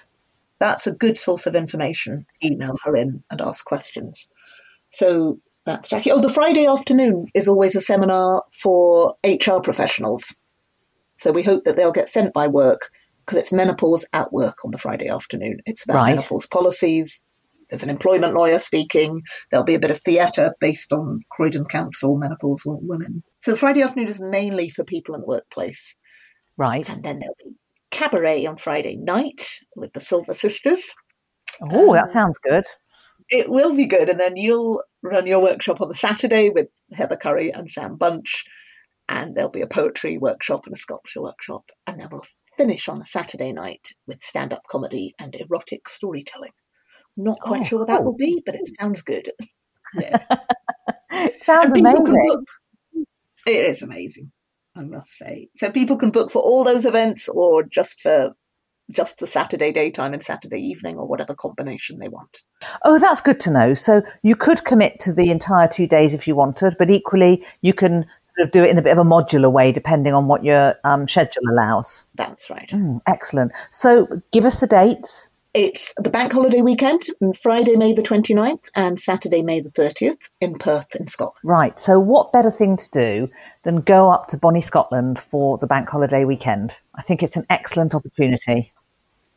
that's 0.62 0.86
a 0.86 0.94
good 0.94 1.18
source 1.18 1.48
of 1.48 1.56
information. 1.56 2.24
Email 2.44 2.76
her 2.84 2.94
in 2.94 3.24
and 3.32 3.40
ask 3.40 3.64
questions. 3.64 4.30
So 4.90 5.40
that's 5.66 5.88
Jackie. 5.88 6.12
Oh, 6.12 6.20
the 6.20 6.28
Friday 6.28 6.66
afternoon 6.66 7.26
is 7.34 7.48
always 7.48 7.74
a 7.74 7.80
seminar 7.80 8.44
for 8.52 9.16
HR 9.26 9.58
professionals. 9.60 10.36
So 11.16 11.32
we 11.32 11.42
hope 11.42 11.64
that 11.64 11.74
they'll 11.74 11.90
get 11.90 12.08
sent 12.08 12.32
by 12.32 12.46
work 12.46 12.90
because 13.26 13.40
it's 13.40 13.52
menopause 13.52 14.06
at 14.12 14.32
work 14.32 14.64
on 14.64 14.70
the 14.70 14.78
Friday 14.78 15.08
afternoon. 15.08 15.58
It's 15.66 15.82
about 15.82 15.96
right. 15.96 16.14
menopause 16.14 16.46
policies. 16.46 17.24
There's 17.68 17.82
an 17.82 17.90
employment 17.90 18.34
lawyer 18.34 18.60
speaking. 18.60 19.22
There'll 19.50 19.64
be 19.64 19.74
a 19.74 19.80
bit 19.80 19.90
of 19.90 20.00
theatre 20.00 20.54
based 20.60 20.92
on 20.92 21.22
Croydon 21.32 21.64
Council, 21.64 22.16
menopause 22.16 22.62
women. 22.64 23.24
So 23.40 23.56
Friday 23.56 23.82
afternoon 23.82 24.08
is 24.08 24.20
mainly 24.20 24.68
for 24.68 24.84
people 24.84 25.16
in 25.16 25.22
the 25.22 25.26
workplace. 25.26 25.96
Right. 26.56 26.88
And 26.88 27.02
then 27.02 27.18
there'll 27.18 27.34
be 27.44 27.56
cabaret 27.92 28.44
on 28.46 28.56
Friday 28.56 28.96
night 28.96 29.60
with 29.76 29.92
the 29.92 30.00
Silver 30.00 30.34
Sisters. 30.34 30.94
Oh, 31.70 31.92
that 31.92 32.04
um, 32.06 32.10
sounds 32.10 32.38
good. 32.42 32.64
It 33.28 33.48
will 33.48 33.74
be 33.76 33.86
good. 33.86 34.08
And 34.08 34.18
then 34.18 34.36
you'll 34.36 34.82
run 35.02 35.26
your 35.28 35.40
workshop 35.42 35.80
on 35.80 35.88
the 35.88 35.94
Saturday 35.94 36.50
with 36.50 36.68
Heather 36.92 37.16
Currie 37.16 37.50
and 37.52 37.70
Sam 37.70 37.96
Bunch. 37.96 38.44
and 39.08 39.34
there'll 39.36 39.50
be 39.50 39.60
a 39.60 39.66
poetry 39.66 40.18
workshop 40.18 40.66
and 40.66 40.74
a 40.74 40.78
sculpture 40.78 41.20
workshop, 41.22 41.70
and 41.86 42.00
then 42.00 42.08
we'll 42.10 42.24
finish 42.56 42.88
on 42.88 43.00
a 43.00 43.06
Saturday 43.06 43.52
night 43.52 43.88
with 44.06 44.22
stand 44.22 44.52
up 44.52 44.62
comedy 44.68 45.14
and 45.18 45.34
erotic 45.34 45.88
storytelling. 45.88 46.52
Not 47.16 47.38
quite 47.40 47.62
Oh, 47.62 47.64
sure 47.64 47.78
what 47.80 47.88
that 47.88 48.04
will 48.04 48.16
be, 48.16 48.42
but 48.46 48.54
it 48.54 48.66
sounds 48.68 49.02
good. 49.02 49.30
yeah. 50.00 50.24
Sounds 51.42 51.76
amazing. 51.78 52.44
It 53.46 53.50
is 53.50 53.82
amazing, 53.82 54.32
I 54.74 54.82
must 54.82 55.16
say. 55.16 55.48
So 55.54 55.70
people 55.70 55.96
can 55.96 56.10
book 56.10 56.30
for 56.30 56.42
all 56.42 56.64
those 56.64 56.86
events 56.86 57.28
or 57.28 57.62
just 57.62 58.00
for 58.00 58.34
just 58.90 59.18
the 59.18 59.26
Saturday 59.26 59.72
daytime 59.72 60.12
and 60.12 60.22
Saturday 60.22 60.60
evening 60.60 60.96
or 60.96 61.06
whatever 61.06 61.34
combination 61.34 61.98
they 61.98 62.08
want. 62.08 62.42
Oh, 62.84 62.98
that's 62.98 63.20
good 63.20 63.40
to 63.40 63.50
know. 63.50 63.74
So 63.74 64.02
you 64.22 64.36
could 64.36 64.64
commit 64.64 65.00
to 65.00 65.12
the 65.12 65.30
entire 65.30 65.68
two 65.68 65.86
days 65.86 66.14
if 66.14 66.26
you 66.26 66.34
wanted, 66.34 66.76
but 66.78 66.90
equally 66.90 67.44
you 67.62 67.72
can 67.72 68.06
sort 68.36 68.48
of 68.48 68.52
do 68.52 68.64
it 68.64 68.70
in 68.70 68.78
a 68.78 68.82
bit 68.82 68.92
of 68.92 68.98
a 68.98 69.08
modular 69.08 69.50
way 69.50 69.72
depending 69.72 70.14
on 70.14 70.26
what 70.26 70.44
your 70.44 70.74
um, 70.84 71.08
schedule 71.08 71.42
allows. 71.50 72.04
That's 72.14 72.50
right. 72.50 72.68
Mm, 72.68 73.00
excellent. 73.06 73.52
So 73.70 74.22
give 74.32 74.44
us 74.44 74.60
the 74.60 74.66
dates. 74.66 75.30
It's 75.54 75.92
the 75.98 76.08
bank 76.08 76.32
holiday 76.32 76.62
weekend, 76.62 77.02
Friday, 77.38 77.76
May 77.76 77.92
the 77.92 78.00
29th 78.00 78.70
and 78.74 78.98
Saturday, 78.98 79.42
May 79.42 79.60
the 79.60 79.70
30th 79.70 80.30
in 80.40 80.54
Perth 80.54 80.94
in 80.94 81.08
Scotland. 81.08 81.36
Right. 81.44 81.78
So 81.78 81.98
what 82.00 82.32
better 82.32 82.50
thing 82.50 82.78
to 82.78 82.90
do 82.90 83.28
than 83.62 83.80
go 83.80 84.10
up 84.10 84.26
to 84.28 84.36
Bonnie, 84.36 84.62
Scotland 84.62 85.18
for 85.18 85.58
the 85.58 85.66
bank 85.66 85.88
holiday 85.88 86.24
weekend? 86.24 86.78
I 86.94 87.02
think 87.02 87.22
it's 87.22 87.36
an 87.36 87.46
excellent 87.50 87.94
opportunity. 87.94 88.72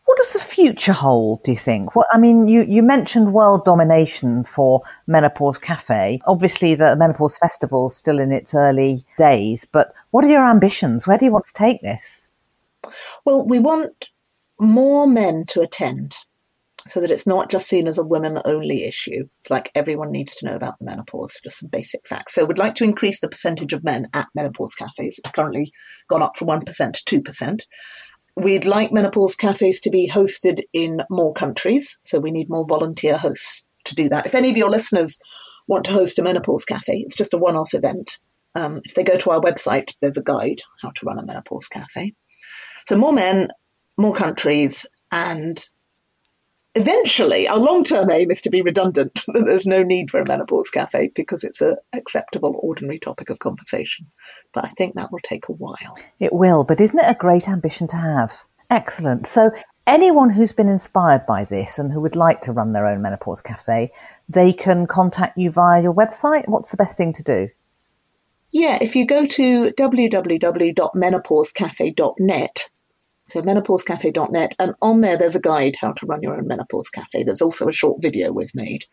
What 0.05 0.17
does 0.17 0.33
the 0.33 0.39
future 0.39 0.93
hold, 0.93 1.43
do 1.43 1.51
you 1.51 1.57
think? 1.57 1.95
What 1.95 2.07
I 2.11 2.17
mean, 2.17 2.47
you, 2.47 2.61
you 2.61 2.83
mentioned 2.83 3.33
world 3.33 3.65
domination 3.65 4.43
for 4.43 4.83
Menopause 5.07 5.57
Cafe. 5.57 6.21
Obviously, 6.25 6.75
the 6.75 6.95
Menopause 6.95 7.37
Festival 7.37 7.87
is 7.87 7.95
still 7.95 8.19
in 8.19 8.31
its 8.31 8.53
early 8.53 9.03
days, 9.17 9.65
but 9.65 9.93
what 10.11 10.23
are 10.23 10.29
your 10.29 10.47
ambitions? 10.47 11.07
Where 11.07 11.17
do 11.17 11.25
you 11.25 11.31
want 11.31 11.47
to 11.47 11.53
take 11.53 11.81
this? 11.81 12.27
Well, 13.25 13.41
we 13.43 13.57
want 13.57 14.09
more 14.59 15.07
men 15.07 15.45
to 15.47 15.61
attend 15.61 16.17
so 16.87 17.01
that 17.01 17.09
it's 17.11 17.25
not 17.25 17.49
just 17.49 17.67
seen 17.67 17.87
as 17.87 17.97
a 17.97 18.05
women 18.05 18.39
only 18.45 18.83
issue. 18.83 19.27
It's 19.39 19.49
like 19.49 19.71
everyone 19.73 20.11
needs 20.11 20.35
to 20.35 20.45
know 20.45 20.55
about 20.55 20.77
the 20.77 20.85
menopause, 20.85 21.39
just 21.43 21.59
some 21.59 21.69
basic 21.69 22.07
facts. 22.07 22.35
So 22.35 22.45
we'd 22.45 22.59
like 22.59 22.75
to 22.75 22.83
increase 22.83 23.19
the 23.19 23.29
percentage 23.29 23.73
of 23.73 23.83
men 23.83 24.07
at 24.13 24.27
menopause 24.35 24.75
cafes. 24.75 25.17
It's 25.17 25.31
currently 25.31 25.71
gone 26.07 26.21
up 26.21 26.37
from 26.37 26.47
1% 26.47 26.65
to 26.65 27.21
2%. 27.21 27.61
We'd 28.35 28.65
like 28.65 28.91
menopause 28.91 29.35
cafes 29.35 29.79
to 29.81 29.89
be 29.89 30.09
hosted 30.09 30.61
in 30.73 31.01
more 31.09 31.33
countries, 31.33 31.97
so 32.03 32.19
we 32.19 32.31
need 32.31 32.49
more 32.49 32.65
volunteer 32.67 33.17
hosts 33.17 33.65
to 33.85 33.95
do 33.95 34.09
that. 34.09 34.25
If 34.25 34.35
any 34.35 34.51
of 34.51 34.57
your 34.57 34.69
listeners 34.69 35.17
want 35.67 35.85
to 35.85 35.93
host 35.93 36.19
a 36.19 36.23
menopause 36.23 36.65
cafe, 36.65 37.03
it's 37.05 37.15
just 37.15 37.33
a 37.33 37.37
one 37.37 37.55
off 37.55 37.73
event. 37.73 38.19
Um, 38.53 38.81
if 38.83 38.93
they 38.93 39.03
go 39.03 39.17
to 39.17 39.31
our 39.31 39.41
website, 39.41 39.93
there's 40.01 40.17
a 40.17 40.23
guide 40.23 40.61
how 40.81 40.91
to 40.91 41.05
run 41.05 41.17
a 41.17 41.25
menopause 41.25 41.67
cafe. 41.67 42.13
So 42.85 42.97
more 42.97 43.13
men, 43.13 43.49
more 43.97 44.13
countries, 44.13 44.85
and 45.11 45.65
eventually 46.75 47.47
our 47.47 47.57
long-term 47.57 48.11
aim 48.11 48.29
is 48.29 48.41
to 48.43 48.49
be 48.49 48.61
redundant. 48.61 49.23
that 49.27 49.45
There's 49.45 49.65
no 49.65 49.83
need 49.83 50.11
for 50.11 50.19
a 50.19 50.27
menopause 50.27 50.69
cafe 50.69 51.11
because 51.15 51.43
it's 51.43 51.61
an 51.61 51.77
acceptable, 51.93 52.59
ordinary 52.61 52.99
topic 52.99 53.29
of 53.29 53.39
conversation. 53.39 54.11
But 54.53 54.65
I 54.65 54.69
think 54.69 54.95
that 54.95 55.11
will 55.11 55.19
take 55.23 55.47
a 55.47 55.53
while. 55.53 55.97
It 56.19 56.33
will, 56.33 56.63
but 56.63 56.81
isn't 56.81 56.99
it 56.99 57.09
a 57.09 57.15
great 57.15 57.49
ambition 57.49 57.87
to 57.87 57.97
have? 57.97 58.43
Excellent. 58.69 59.25
So, 59.27 59.51
anyone 59.87 60.29
who's 60.31 60.51
been 60.51 60.69
inspired 60.69 61.25
by 61.25 61.45
this 61.45 61.79
and 61.79 61.91
who 61.91 61.99
would 62.01 62.15
like 62.15 62.41
to 62.41 62.51
run 62.51 62.73
their 62.73 62.85
own 62.87 63.01
menopause 63.01 63.41
cafe, 63.41 63.91
they 64.27 64.53
can 64.53 64.87
contact 64.87 65.37
you 65.37 65.51
via 65.51 65.83
your 65.83 65.93
website. 65.93 66.47
What's 66.47 66.71
the 66.71 66.77
best 66.77 66.97
thing 66.97 67.13
to 67.13 67.21
do? 67.23 67.49
Yeah, 68.51 68.77
if 68.81 68.95
you 68.95 69.05
go 69.05 69.25
to 69.25 69.71
www.menopausecafe.net, 69.71 72.69
so 73.27 73.41
menopausecafe.net, 73.41 74.55
and 74.59 74.73
on 74.81 75.01
there 75.01 75.17
there's 75.17 75.35
a 75.35 75.41
guide 75.41 75.75
how 75.79 75.93
to 75.93 76.05
run 76.05 76.21
your 76.21 76.35
own 76.35 76.47
menopause 76.47 76.89
cafe. 76.89 77.23
There's 77.23 77.41
also 77.41 77.67
a 77.67 77.73
short 77.73 78.01
video 78.01 78.31
we've 78.31 78.55
made. 78.55 78.85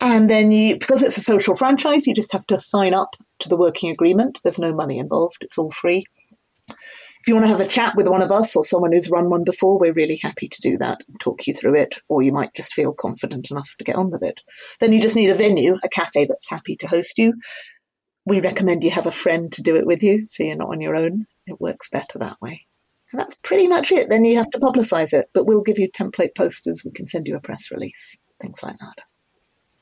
And 0.00 0.30
then 0.30 0.50
you, 0.50 0.78
because 0.78 1.02
it's 1.02 1.18
a 1.18 1.22
social 1.22 1.54
franchise, 1.54 2.06
you 2.06 2.14
just 2.14 2.32
have 2.32 2.46
to 2.46 2.58
sign 2.58 2.94
up 2.94 3.16
to 3.40 3.48
the 3.48 3.56
working 3.56 3.90
agreement. 3.90 4.40
There's 4.42 4.58
no 4.58 4.74
money 4.74 4.98
involved, 4.98 5.38
it's 5.42 5.58
all 5.58 5.70
free. 5.70 6.06
If 6.68 7.28
you 7.28 7.34
want 7.34 7.44
to 7.44 7.50
have 7.50 7.60
a 7.60 7.66
chat 7.66 7.96
with 7.96 8.08
one 8.08 8.22
of 8.22 8.32
us 8.32 8.56
or 8.56 8.64
someone 8.64 8.92
who's 8.92 9.10
run 9.10 9.28
one 9.28 9.44
before, 9.44 9.78
we're 9.78 9.92
really 9.92 10.16
happy 10.16 10.48
to 10.48 10.60
do 10.62 10.78
that 10.78 11.02
and 11.06 11.20
talk 11.20 11.46
you 11.46 11.52
through 11.52 11.76
it, 11.76 11.98
or 12.08 12.22
you 12.22 12.32
might 12.32 12.54
just 12.54 12.72
feel 12.72 12.94
confident 12.94 13.50
enough 13.50 13.74
to 13.78 13.84
get 13.84 13.96
on 13.96 14.10
with 14.10 14.22
it. 14.22 14.40
Then 14.80 14.92
you 14.94 15.02
just 15.02 15.16
need 15.16 15.28
a 15.28 15.34
venue, 15.34 15.76
a 15.84 15.88
cafe 15.90 16.24
that's 16.24 16.48
happy 16.48 16.76
to 16.76 16.86
host 16.86 17.18
you. 17.18 17.34
We 18.24 18.40
recommend 18.40 18.84
you 18.84 18.90
have 18.92 19.06
a 19.06 19.12
friend 19.12 19.52
to 19.52 19.62
do 19.62 19.76
it 19.76 19.86
with 19.86 20.02
you 20.02 20.26
so 20.28 20.44
you're 20.44 20.56
not 20.56 20.70
on 20.70 20.80
your 20.80 20.96
own. 20.96 21.26
It 21.46 21.60
works 21.60 21.90
better 21.90 22.18
that 22.18 22.40
way. 22.40 22.66
And 23.12 23.20
that's 23.20 23.34
pretty 23.34 23.66
much 23.66 23.90
it. 23.90 24.08
Then 24.08 24.24
you 24.24 24.36
have 24.36 24.50
to 24.50 24.58
publicise 24.58 25.12
it, 25.12 25.30
but 25.32 25.46
we'll 25.46 25.62
give 25.62 25.78
you 25.78 25.90
template 25.90 26.36
posters. 26.36 26.84
We 26.84 26.92
can 26.92 27.06
send 27.06 27.26
you 27.26 27.36
a 27.36 27.40
press 27.40 27.70
release, 27.70 28.16
things 28.40 28.62
like 28.62 28.78
that. 28.78 28.98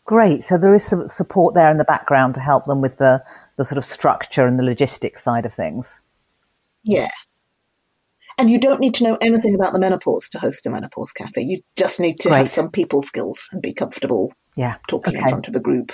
Great. 0.05 0.43
So, 0.43 0.57
there 0.57 0.75
is 0.75 0.85
some 0.85 1.07
support 1.09 1.55
there 1.55 1.71
in 1.71 1.77
the 1.77 1.85
background 1.85 2.35
to 2.37 2.41
help 2.41 2.65
them 2.65 2.81
with 2.81 2.97
the, 2.97 3.23
the 3.57 3.65
sort 3.65 3.77
of 3.77 3.85
structure 3.85 4.47
and 4.47 4.59
the 4.59 4.63
logistics 4.65 5.23
side 5.23 5.45
of 5.45 5.53
things. 5.53 6.01
Yeah. 6.83 7.11
And 8.39 8.49
you 8.49 8.59
don't 8.59 8.81
need 8.81 8.95
to 8.95 9.05
know 9.05 9.19
anything 9.21 9.55
about 9.55 9.73
the 9.75 9.81
menopause 9.81 10.29
to 10.31 10.39
host 10.39 10.65
a 10.65 10.71
menopause 10.71 11.13
cafe. 11.13 11.43
You 11.43 11.59
just 11.77 12.01
need 12.01 12.21
to 12.21 12.29
Great. 12.29 12.39
have 12.39 12.49
some 12.49 12.71
people 12.71 13.03
skills 13.03 13.49
and 13.53 13.61
be 13.61 13.75
comfortable 13.75 14.33
Yeah. 14.57 14.77
talking 14.89 15.17
in 15.17 15.29
front 15.29 15.49
of 15.49 15.57
a 15.57 15.61
group, 15.61 15.93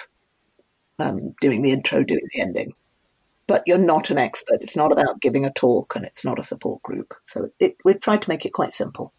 um, 0.98 1.34
doing 1.40 1.62
the 1.62 1.72
intro, 1.72 2.04
doing 2.04 2.20
the 2.32 2.40
ending. 2.40 2.74
But 3.46 3.62
you're 3.66 3.78
not 3.78 4.10
an 4.10 4.18
expert. 4.18 4.62
It's 4.62 4.76
not 4.76 4.92
about 4.92 5.20
giving 5.20 5.44
a 5.44 5.52
talk 5.52 5.94
and 5.96 6.04
it's 6.04 6.24
not 6.24 6.38
a 6.38 6.44
support 6.44 6.82
group. 6.82 7.12
So 7.24 7.50
it, 7.60 7.76
we've 7.84 8.00
tried 8.00 8.22
to 8.22 8.28
make 8.28 8.46
it 8.46 8.52
quite 8.52 8.74
simple. 8.74 9.12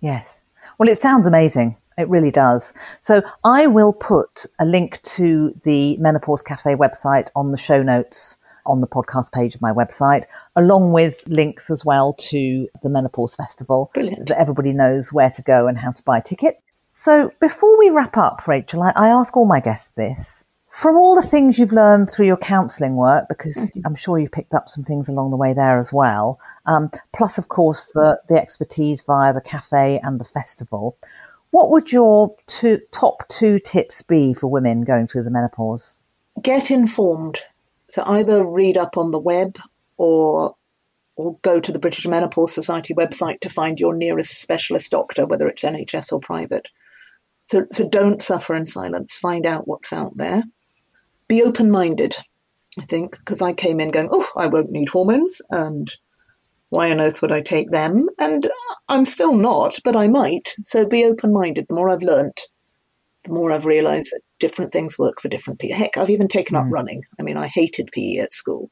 Yes. 0.00 0.42
Well, 0.78 0.88
it 0.88 0.98
sounds 0.98 1.26
amazing. 1.26 1.76
It 1.98 2.08
really 2.08 2.30
does. 2.30 2.72
So 3.00 3.22
I 3.44 3.66
will 3.66 3.92
put 3.92 4.46
a 4.58 4.64
link 4.64 5.02
to 5.02 5.54
the 5.64 5.96
Menopause 5.98 6.42
Cafe 6.42 6.74
website 6.74 7.28
on 7.34 7.50
the 7.50 7.58
show 7.58 7.82
notes 7.82 8.36
on 8.66 8.80
the 8.80 8.86
podcast 8.86 9.32
page 9.32 9.54
of 9.54 9.62
my 9.62 9.72
website, 9.72 10.24
along 10.56 10.92
with 10.92 11.20
links 11.26 11.70
as 11.70 11.84
well 11.84 12.14
to 12.14 12.68
the 12.82 12.88
Menopause 12.88 13.34
Festival. 13.34 13.90
Brilliant. 13.94 14.28
That 14.28 14.38
everybody 14.38 14.72
knows 14.72 15.12
where 15.12 15.30
to 15.30 15.42
go 15.42 15.66
and 15.66 15.78
how 15.78 15.92
to 15.92 16.02
buy 16.02 16.18
a 16.18 16.22
ticket. 16.22 16.62
So 16.92 17.30
before 17.40 17.78
we 17.78 17.90
wrap 17.90 18.16
up, 18.16 18.46
Rachel, 18.46 18.82
I, 18.82 18.92
I 18.96 19.08
ask 19.08 19.36
all 19.36 19.46
my 19.46 19.60
guests 19.60 19.92
this. 19.96 20.44
From 20.72 20.96
all 20.96 21.14
the 21.14 21.26
things 21.26 21.58
you've 21.58 21.72
learned 21.72 22.10
through 22.10 22.26
your 22.26 22.36
counselling 22.36 22.96
work, 22.96 23.26
because 23.28 23.70
I'm 23.84 23.94
sure 23.96 24.18
you've 24.18 24.32
picked 24.32 24.54
up 24.54 24.68
some 24.68 24.84
things 24.84 25.08
along 25.08 25.30
the 25.30 25.36
way 25.36 25.52
there 25.52 25.78
as 25.78 25.92
well, 25.92 26.38
um, 26.66 26.90
plus, 27.12 27.38
of 27.38 27.48
course, 27.48 27.86
the, 27.86 28.20
the 28.28 28.40
expertise 28.40 29.02
via 29.02 29.34
the 29.34 29.40
cafe 29.40 30.00
and 30.02 30.20
the 30.20 30.24
festival, 30.24 30.96
what 31.50 31.70
would 31.70 31.92
your 31.92 32.34
two, 32.46 32.80
top 32.92 33.28
two 33.28 33.58
tips 33.58 34.02
be 34.02 34.32
for 34.32 34.46
women 34.46 34.82
going 34.82 35.06
through 35.06 35.24
the 35.24 35.30
menopause? 35.30 36.00
Get 36.40 36.70
informed. 36.70 37.40
So 37.88 38.04
either 38.06 38.44
read 38.44 38.78
up 38.78 38.96
on 38.96 39.10
the 39.10 39.18
web 39.18 39.58
or 39.96 40.54
or 41.16 41.36
go 41.42 41.60
to 41.60 41.70
the 41.70 41.78
British 41.78 42.06
Menopause 42.06 42.52
Society 42.52 42.94
website 42.94 43.40
to 43.40 43.50
find 43.50 43.78
your 43.78 43.94
nearest 43.94 44.40
specialist 44.40 44.90
doctor, 44.90 45.26
whether 45.26 45.48
it's 45.48 45.62
NHS 45.62 46.12
or 46.12 46.20
private. 46.20 46.68
So, 47.44 47.66
so 47.70 47.86
don't 47.86 48.22
suffer 48.22 48.54
in 48.54 48.64
silence. 48.64 49.16
Find 49.16 49.44
out 49.44 49.68
what's 49.68 49.92
out 49.92 50.16
there. 50.16 50.44
Be 51.30 51.44
open 51.44 51.70
minded, 51.70 52.16
I 52.76 52.82
think, 52.82 53.16
because 53.16 53.40
I 53.40 53.52
came 53.52 53.78
in 53.78 53.92
going, 53.92 54.08
oh, 54.10 54.28
I 54.36 54.48
won't 54.48 54.72
need 54.72 54.88
hormones, 54.88 55.40
and 55.48 55.88
why 56.70 56.90
on 56.90 57.00
earth 57.00 57.22
would 57.22 57.30
I 57.30 57.40
take 57.40 57.70
them? 57.70 58.08
And 58.18 58.50
I'm 58.88 59.04
still 59.04 59.34
not, 59.34 59.78
but 59.84 59.94
I 59.94 60.08
might. 60.08 60.56
So 60.64 60.84
be 60.84 61.04
open 61.04 61.32
minded. 61.32 61.66
The 61.68 61.74
more 61.76 61.88
I've 61.88 62.02
learnt, 62.02 62.40
the 63.22 63.32
more 63.32 63.52
I've 63.52 63.64
realised 63.64 64.08
that 64.10 64.22
different 64.40 64.72
things 64.72 64.98
work 64.98 65.20
for 65.20 65.28
different 65.28 65.60
people. 65.60 65.76
Heck, 65.76 65.96
I've 65.96 66.10
even 66.10 66.26
taken 66.26 66.56
up 66.56 66.66
running. 66.68 67.04
I 67.20 67.22
mean, 67.22 67.36
I 67.36 67.46
hated 67.46 67.90
PE 67.92 68.16
at 68.16 68.32
school, 68.32 68.68